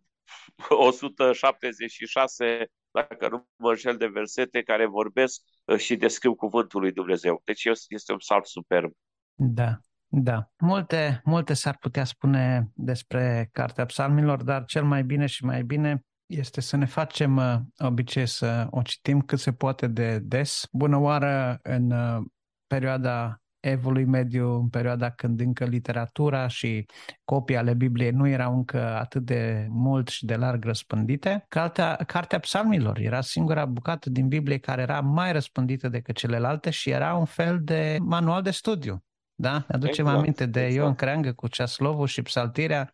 176 0.70 2.72
dacă 2.92 3.30
nu 3.30 3.48
mă 3.56 3.70
înșel 3.70 3.98
de 3.98 4.08
versete 4.08 4.62
care 4.62 4.86
vorbesc 4.86 5.42
uh, 5.66 5.78
și 5.78 5.96
descriu 5.96 6.36
cuvântul 6.36 6.82
lui 6.82 6.92
Dumnezeu. 6.92 7.42
Deci 7.46 7.66
este 7.88 8.12
un 8.12 8.18
psalm 8.18 8.44
superb. 8.44 8.92
Da, 9.34 9.78
da. 10.14 10.50
Multe, 10.58 11.22
multe 11.24 11.54
s-ar 11.54 11.78
putea 11.78 12.04
spune 12.04 12.72
despre 12.74 13.50
Cartea 13.52 13.86
Psalmilor, 13.86 14.44
dar 14.44 14.66
cel 14.66 14.84
mai 14.84 15.04
bine 15.04 15.26
și 15.26 15.46
mai 15.46 15.64
bine 15.64 16.06
este 16.26 16.62
să 16.62 16.78
ne 16.78 16.86
facem 16.86 17.38
uh, 17.38 17.56
obicei 17.78 18.26
să 18.26 18.68
o 18.70 18.82
citim 18.82 19.22
cât 19.22 19.40
se 19.40 19.54
poate 19.54 19.88
de 19.88 20.20
des. 20.20 20.68
Bună 20.72 20.98
oară 20.98 21.60
în 21.64 21.92
uh, 21.92 22.24
perioada 22.68 23.42
evului 23.60 24.06
mediu 24.06 24.60
în 24.60 24.70
perioada 24.70 25.10
când 25.10 25.40
încă 25.40 25.66
literatura 25.66 26.48
și 26.48 26.86
copii 27.24 27.58
ale 27.58 27.74
Bibliei 27.74 28.12
nu 28.12 28.28
erau 28.28 28.56
încă 28.56 28.96
atât 28.96 29.26
de 29.26 29.68
mult 29.70 30.08
și 30.08 30.26
de 30.26 30.36
larg 30.36 30.64
răspândite. 30.64 31.46
Cartea, 31.48 31.96
Cartea 31.96 32.40
Psalmilor 32.40 32.98
era 32.98 33.22
singura 33.22 33.66
bucată 33.66 34.10
din 34.10 34.28
Biblie 34.28 34.58
care 34.58 34.82
era 34.82 35.00
mai 35.00 35.32
răspândită 35.32 35.90
decât 35.90 36.16
celelalte 36.16 36.70
și 36.70 36.90
era 36.90 37.16
un 37.16 37.26
fel 37.26 37.60
de 37.64 37.98
manual 38.02 38.42
de 38.42 38.52
studiu. 38.52 39.04
Da? 39.42 39.54
Ne 39.54 39.76
aducem 39.76 40.06
exact, 40.06 40.18
aminte 40.18 40.46
de 40.46 40.66
exact. 40.66 40.84
Ion 40.84 40.96
Creangă 40.96 41.34
cu 41.34 41.48
ceaslovul 41.48 42.08
și 42.08 42.22
psaltirea. 42.22 42.92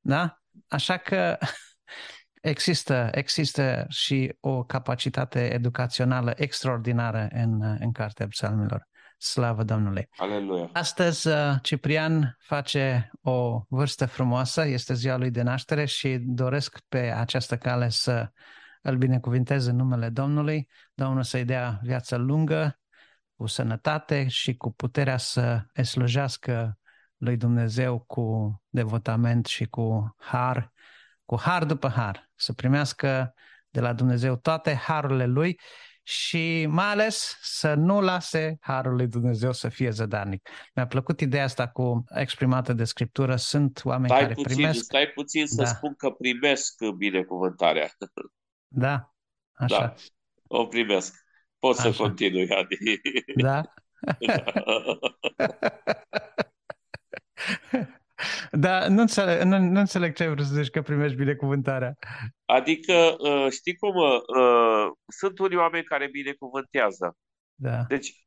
Da? 0.00 0.38
Așa 0.68 0.96
că 0.96 1.38
există, 2.54 3.08
există 3.12 3.86
și 3.88 4.36
o 4.40 4.64
capacitate 4.64 5.52
educațională 5.52 6.32
extraordinară 6.36 7.28
în, 7.32 7.76
în 7.80 7.92
Cartea 7.92 8.26
Psalmilor. 8.26 8.88
Slavă 9.18 9.62
Domnului! 9.62 10.08
Aleluia! 10.16 10.70
Astăzi 10.72 11.28
uh, 11.28 11.54
Ciprian 11.62 12.36
face 12.38 13.10
o 13.22 13.62
vârstă 13.68 14.06
frumoasă, 14.06 14.66
este 14.66 14.94
ziua 14.94 15.16
lui 15.16 15.30
de 15.30 15.42
naștere 15.42 15.84
și 15.84 16.18
doresc 16.20 16.78
pe 16.88 16.98
această 16.98 17.56
cale 17.56 17.88
să 17.88 18.30
îl 18.82 18.96
binecuvintez 18.96 19.66
în 19.66 19.76
numele 19.76 20.08
Domnului, 20.08 20.68
Domnul 20.94 21.22
să-i 21.22 21.44
dea 21.44 21.80
viață 21.82 22.16
lungă, 22.16 22.79
cu 23.40 23.46
sănătate 23.46 24.28
și 24.28 24.56
cu 24.56 24.72
puterea 24.72 25.16
să 25.16 25.62
îi 25.74 25.84
slujească 25.84 26.78
lui 27.16 27.36
Dumnezeu 27.36 28.00
cu 28.00 28.60
devotament 28.68 29.46
și 29.46 29.64
cu 29.64 30.14
har, 30.18 30.72
cu 31.24 31.38
har 31.40 31.64
după 31.64 31.88
har, 31.88 32.30
să 32.34 32.52
primească 32.52 33.34
de 33.70 33.80
la 33.80 33.92
Dumnezeu 33.92 34.36
toate 34.36 34.74
harurile 34.74 35.26
lui 35.26 35.60
și 36.02 36.66
mai 36.68 36.86
ales 36.86 37.38
să 37.40 37.74
nu 37.74 38.00
lase 38.00 38.56
Harul 38.60 38.94
lui 38.94 39.06
Dumnezeu 39.06 39.52
să 39.52 39.68
fie 39.68 39.90
zădarnic. 39.90 40.48
Mi-a 40.74 40.86
plăcut 40.86 41.20
ideea 41.20 41.44
asta 41.44 41.68
cu 41.68 42.04
exprimată 42.14 42.72
de 42.72 42.84
Scriptură. 42.84 43.36
Sunt 43.36 43.80
oameni 43.84 44.08
stai 44.08 44.20
care 44.20 44.34
puțin, 44.34 44.54
primesc... 44.54 44.84
Stai 44.84 45.06
puțin 45.06 45.46
să 45.46 45.62
da. 45.62 45.68
spun 45.68 45.94
că 45.94 46.10
primesc 46.10 46.84
binecuvântarea. 46.96 47.90
Da, 48.68 49.14
așa. 49.52 49.78
Da, 49.78 49.94
o 50.46 50.66
primesc. 50.66 51.28
Pot 51.60 51.78
așa. 51.78 51.92
să 51.92 52.02
continui, 52.02 52.48
Adi. 52.50 52.76
Da? 53.34 53.62
da. 54.26 54.44
Da, 58.50 58.88
nu 58.88 59.00
înțeleg, 59.00 59.42
nu, 59.42 59.58
nu 59.58 59.78
înțeleg 59.78 60.14
ce 60.14 60.22
ai 60.22 60.28
vrut 60.28 60.46
să 60.46 60.54
zici 60.54 60.70
că 60.70 60.82
primești 60.82 61.16
binecuvântarea. 61.16 61.96
Adică, 62.44 63.16
uh, 63.18 63.46
știi 63.50 63.76
cum, 63.76 63.94
uh, 63.96 64.90
sunt 65.06 65.38
unii 65.38 65.56
oameni 65.56 65.84
care 65.84 66.08
binecuvântează. 66.08 67.16
Da. 67.54 67.84
Deci, 67.88 68.26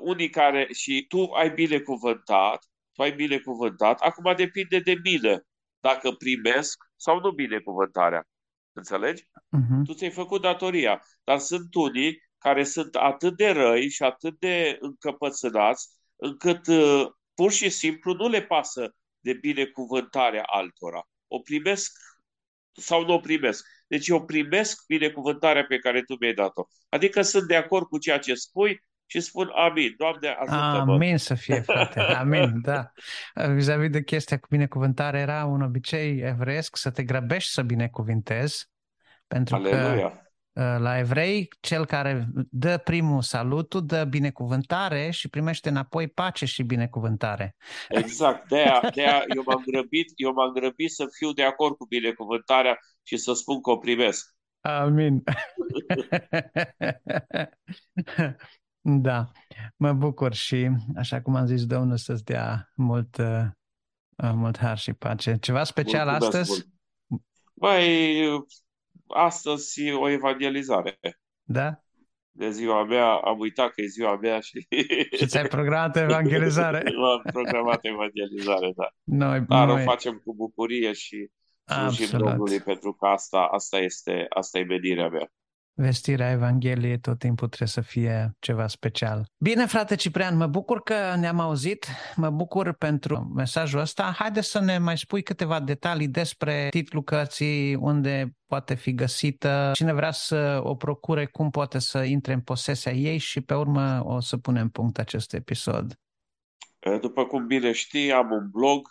unii 0.00 0.28
care, 0.28 0.68
și 0.72 1.04
tu 1.08 1.24
ai 1.24 1.50
binecuvântat, 1.50 2.58
tu 2.92 3.02
ai 3.02 3.12
binecuvântat, 3.12 4.00
acum 4.00 4.34
depinde 4.36 4.78
de 4.78 4.94
mine 5.02 5.40
dacă 5.80 6.10
primesc 6.10 6.84
sau 6.96 7.20
nu 7.20 7.30
binecuvântarea. 7.30 8.22
Înțelegi? 8.72 9.22
Uh-huh. 9.22 9.84
Tu 9.84 9.92
ți-ai 9.92 10.10
făcut 10.10 10.40
datoria, 10.40 11.02
dar 11.24 11.38
sunt 11.38 11.74
unii 11.74 12.18
care 12.40 12.64
sunt 12.64 12.94
atât 12.94 13.36
de 13.36 13.50
răi 13.50 13.88
și 13.88 14.02
atât 14.02 14.38
de 14.38 14.76
încăpățânați 14.80 15.88
încât 16.16 16.66
uh, 16.66 17.06
pur 17.34 17.52
și 17.52 17.68
simplu 17.68 18.12
nu 18.12 18.28
le 18.28 18.42
pasă 18.42 18.94
de 19.20 19.32
binecuvântarea 19.32 20.42
altora. 20.46 21.08
O 21.28 21.38
primesc 21.38 21.92
sau 22.72 23.04
nu 23.04 23.12
o 23.12 23.18
primesc. 23.18 23.66
Deci 23.86 24.08
eu 24.08 24.24
primesc 24.24 24.82
binecuvântarea 24.86 25.64
pe 25.64 25.78
care 25.78 26.02
tu 26.02 26.16
mi-ai 26.20 26.34
dat-o. 26.34 26.64
Adică 26.88 27.22
sunt 27.22 27.48
de 27.48 27.56
acord 27.56 27.86
cu 27.86 27.98
ceea 27.98 28.18
ce 28.18 28.34
spui 28.34 28.84
și 29.06 29.20
spun 29.20 29.50
amin. 29.54 29.94
Doamne, 29.96 30.28
ajută-mă. 30.28 30.92
Amin 30.92 31.16
să 31.16 31.34
fie, 31.34 31.60
frate. 31.60 32.00
Amin, 32.00 32.60
da. 32.60 32.92
Vis-a-vis 33.54 33.90
de 33.90 34.02
chestia 34.02 34.38
cu 34.38 34.46
binecuvântare, 34.50 35.18
era 35.18 35.44
un 35.44 35.62
obicei 35.62 36.20
evreiesc 36.20 36.76
să 36.76 36.90
te 36.90 37.02
grăbești 37.02 37.52
să 37.52 37.62
binecuvintezi, 37.62 38.70
pentru 39.26 39.54
Aleluia. 39.54 40.08
că 40.08 40.14
Uh, 40.14 40.29
la 40.52 40.98
evrei, 40.98 41.48
cel 41.60 41.86
care 41.86 42.28
dă 42.50 42.78
primul 42.78 43.22
salutul, 43.22 43.86
dă 43.86 44.04
binecuvântare 44.04 45.10
și 45.10 45.28
primește 45.28 45.68
înapoi 45.68 46.08
pace 46.08 46.44
și 46.44 46.62
binecuvântare. 46.62 47.56
Exact, 47.88 48.48
de 48.48 48.56
aia, 48.56 48.90
de 48.94 49.02
aia 49.02 49.24
eu 49.34 49.42
m-am 49.46 49.62
grăbit, 49.66 50.12
eu 50.14 50.32
m-am 50.32 50.52
grăbit 50.52 50.90
să 50.90 51.04
fiu 51.18 51.32
de 51.32 51.42
acord 51.42 51.76
cu 51.76 51.86
binecuvântarea 51.86 52.78
și 53.02 53.16
să 53.16 53.32
spun 53.32 53.60
că 53.60 53.70
o 53.70 53.76
primesc. 53.76 54.34
Amin. 54.60 55.22
da, 59.06 59.30
mă 59.76 59.92
bucur 59.92 60.34
și, 60.34 60.68
așa 60.96 61.22
cum 61.22 61.34
am 61.34 61.46
zis, 61.46 61.66
Domnul 61.66 61.96
să-ți 61.96 62.24
dea 62.24 62.70
mult, 62.74 63.16
uh, 63.16 63.44
mult 64.16 64.58
har 64.58 64.78
și 64.78 64.92
pace. 64.92 65.36
Ceva 65.36 65.64
special 65.64 66.08
Mulțumesc 66.08 66.36
astăzi? 66.36 66.50
Mult. 66.50 67.24
Mai 67.54 68.14
astăzi 69.14 69.92
o 69.92 70.08
evangelizare. 70.08 70.98
Da? 71.42 71.82
De 72.30 72.50
ziua 72.50 72.84
mea, 72.84 73.12
am 73.14 73.38
uitat 73.38 73.70
că 73.70 73.80
e 73.80 73.86
ziua 73.86 74.16
mea 74.16 74.40
și... 74.40 74.66
Și 75.18 75.26
ți-ai 75.26 75.48
programat 75.48 75.96
evangelizare? 75.96 76.78
am 77.12 77.22
programat 77.32 77.78
evangelizare, 77.82 78.72
da. 78.76 78.88
Noi, 79.04 79.40
Dar 79.40 79.66
noi... 79.66 79.82
o 79.82 79.84
facem 79.84 80.20
cu 80.24 80.34
bucurie 80.34 80.92
și 80.92 81.30
slujim 81.64 82.18
Domnului 82.18 82.60
pentru 82.60 82.92
că 82.92 83.06
asta, 83.06 83.48
asta, 83.50 83.78
este, 83.78 84.26
asta 84.28 84.58
e 84.58 84.64
menirea 84.64 85.08
mea 85.08 85.32
vestirea 85.80 86.30
Evangheliei 86.30 87.00
tot 87.00 87.18
timpul 87.18 87.46
trebuie 87.46 87.68
să 87.68 87.80
fie 87.80 88.36
ceva 88.38 88.66
special. 88.66 89.26
Bine, 89.38 89.66
frate 89.66 89.94
Ciprian, 89.94 90.36
mă 90.36 90.46
bucur 90.46 90.82
că 90.82 91.14
ne-am 91.16 91.40
auzit, 91.40 91.86
mă 92.16 92.30
bucur 92.30 92.72
pentru 92.72 93.32
mesajul 93.34 93.80
ăsta. 93.80 94.14
Haide 94.18 94.40
să 94.40 94.60
ne 94.60 94.78
mai 94.78 94.98
spui 94.98 95.22
câteva 95.22 95.60
detalii 95.60 96.08
despre 96.08 96.68
titlul 96.68 97.02
cărții, 97.02 97.74
unde 97.74 98.36
poate 98.46 98.74
fi 98.74 98.94
găsită, 98.94 99.70
cine 99.74 99.92
vrea 99.92 100.10
să 100.10 100.60
o 100.62 100.74
procure, 100.74 101.26
cum 101.26 101.50
poate 101.50 101.78
să 101.78 102.02
intre 102.02 102.32
în 102.32 102.40
posesia 102.40 102.92
ei 102.92 103.18
și 103.18 103.40
pe 103.40 103.54
urmă 103.54 104.02
o 104.04 104.20
să 104.20 104.36
punem 104.36 104.68
punct 104.68 104.98
acest 104.98 105.34
episod. 105.34 105.98
După 107.00 107.24
cum 107.24 107.46
bine 107.46 107.72
știi, 107.72 108.12
am 108.12 108.30
un 108.30 108.48
blog 108.50 108.88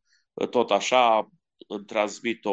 tot 0.49 0.71
așa, 0.71 1.29
îmi 1.71 1.85
transmit 1.85 2.45
o, 2.45 2.51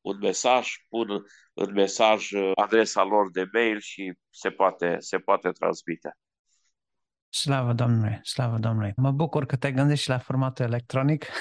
un 0.00 0.18
mesaj, 0.20 0.68
pun 0.88 1.08
în 1.54 1.72
mesaj 1.72 2.28
adresa 2.54 3.02
lor 3.02 3.30
de 3.30 3.48
mail 3.52 3.80
și 3.80 4.12
se 4.30 4.50
poate, 4.50 4.96
se 4.98 5.18
poate 5.18 5.50
transmite. 5.50 6.16
Slavă 7.28 7.72
Domnului, 7.72 8.18
slavă 8.22 8.58
Domnului. 8.58 8.92
Mă 8.96 9.10
bucur 9.10 9.46
că 9.46 9.56
te 9.56 9.72
gândești 9.72 10.02
și 10.02 10.08
la 10.08 10.18
formatul 10.18 10.64
electronic. 10.64 11.26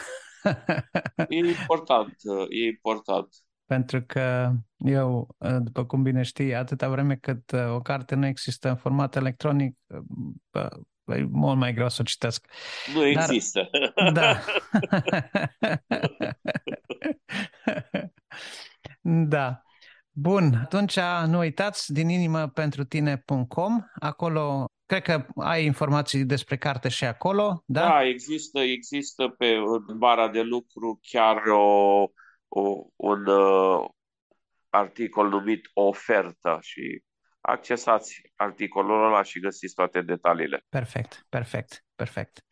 E 1.30 1.38
important, 1.38 2.16
e 2.50 2.66
important. 2.66 3.28
Pentru 3.66 4.02
că 4.02 4.52
eu, 4.78 5.36
după 5.60 5.86
cum 5.86 6.04
bine 6.04 6.22
știi, 6.22 6.56
atâta 6.56 6.90
vreme 6.90 7.16
cât 7.16 7.52
uh, 7.52 7.74
o 7.74 7.82
carte 7.82 8.16
nu 8.16 8.26
există 8.26 8.70
în 8.70 8.76
format 8.76 9.16
electronic, 9.16 9.78
uh, 9.88 10.00
e 10.54 10.68
mult 11.32 11.58
mai 11.58 11.74
greu 11.74 11.90
să 11.90 11.98
o 12.02 12.04
citesc. 12.04 12.46
Nu 12.94 13.00
Dar, 13.00 13.08
există. 13.08 13.70
Da. 14.14 14.40
da. 19.36 19.62
Bun, 20.12 20.54
atunci 20.64 21.00
nu 21.28 21.38
uitați 21.38 21.94
din 21.94 22.10
inimă 22.10 22.48
pentru 22.48 22.84
tine.com. 22.84 23.82
Acolo 24.00 24.66
cred 24.86 25.02
că 25.02 25.26
ai 25.36 25.66
informații 25.66 26.26
despre 26.26 26.58
carte 26.58 26.90
și 26.90 27.06
acolo, 27.06 27.64
da? 27.66 27.82
Da, 27.82 28.04
există, 28.04 28.60
există 28.60 29.28
pe 29.28 29.48
în 29.88 29.98
bara 29.98 30.30
de 30.30 30.42
lucru 30.42 31.00
chiar 31.02 31.42
o, 31.46 32.04
o, 32.48 32.86
un 32.96 33.26
uh, 33.26 33.86
articol 34.70 35.30
numit 35.30 35.70
ofertă 35.74 36.58
și 36.62 37.02
accesați 37.48 38.22
articolul 38.36 39.06
ăla 39.06 39.24
și 39.24 39.40
găsiți 39.40 39.74
toate 39.74 40.02
detaliile. 40.02 40.64
Perfect, 40.70 41.26
perfect, 41.30 41.86
perfect. 41.96 42.46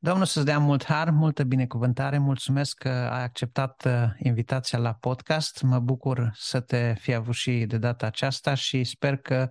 Domnul 0.00 0.26
să-ți 0.26 0.44
dea 0.44 0.58
mult 0.58 0.84
har, 0.84 1.10
multă 1.10 1.44
binecuvântare. 1.44 2.18
Mulțumesc 2.18 2.78
că 2.78 2.88
ai 2.88 3.22
acceptat 3.22 3.84
uh, 3.86 3.92
invitația 4.18 4.78
la 4.78 4.92
podcast. 4.92 5.62
Mă 5.62 5.78
bucur 5.78 6.30
să 6.34 6.60
te 6.60 6.94
fi 7.00 7.14
avut 7.14 7.34
și 7.34 7.64
de 7.66 7.78
data 7.78 8.06
aceasta 8.06 8.54
și 8.54 8.84
sper 8.84 9.16
că 9.16 9.50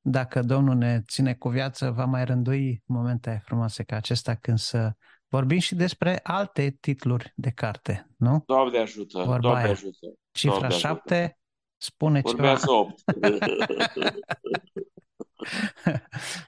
dacă 0.00 0.40
Domnul 0.40 0.74
ne 0.74 1.00
ține 1.00 1.34
cu 1.34 1.48
viață, 1.48 1.90
va 1.90 2.04
mai 2.04 2.24
rândui 2.24 2.82
momente 2.84 3.42
frumoase 3.44 3.82
ca 3.82 3.96
acesta 3.96 4.34
când 4.34 4.58
să 4.58 4.92
vorbim 5.28 5.58
și 5.58 5.74
despre 5.74 6.20
alte 6.22 6.76
titluri 6.80 7.32
de 7.36 7.50
carte, 7.50 8.06
nu? 8.16 8.42
Doamne 8.46 8.78
ajută, 8.78 9.18
Vorba 9.18 9.38
Doamne 9.38 9.62
aia. 9.62 9.70
ajută. 9.70 10.06
Cifra 10.30 10.58
Doamne 10.58 10.76
7 10.76 11.14
ajută. 11.14 11.38
Spune 11.86 12.22
Urmează 12.24 12.66
ceva. 12.66 12.78
8. 12.80 13.02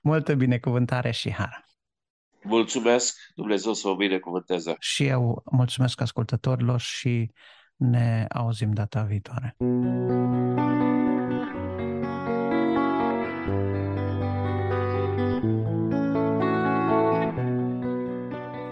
Multă 0.02 0.34
binecuvântare 0.34 1.10
și 1.10 1.32
har. 1.32 1.64
Mulțumesc, 2.42 3.16
Dumnezeu 3.34 3.72
să 3.72 3.88
o 3.88 3.96
binecuvânteze. 3.96 4.76
Și 4.78 5.06
eu 5.06 5.42
mulțumesc 5.50 6.00
ascultătorilor 6.00 6.80
și 6.80 7.32
ne 7.76 8.26
auzim 8.28 8.72
data 8.72 9.02
viitoare. 9.02 9.56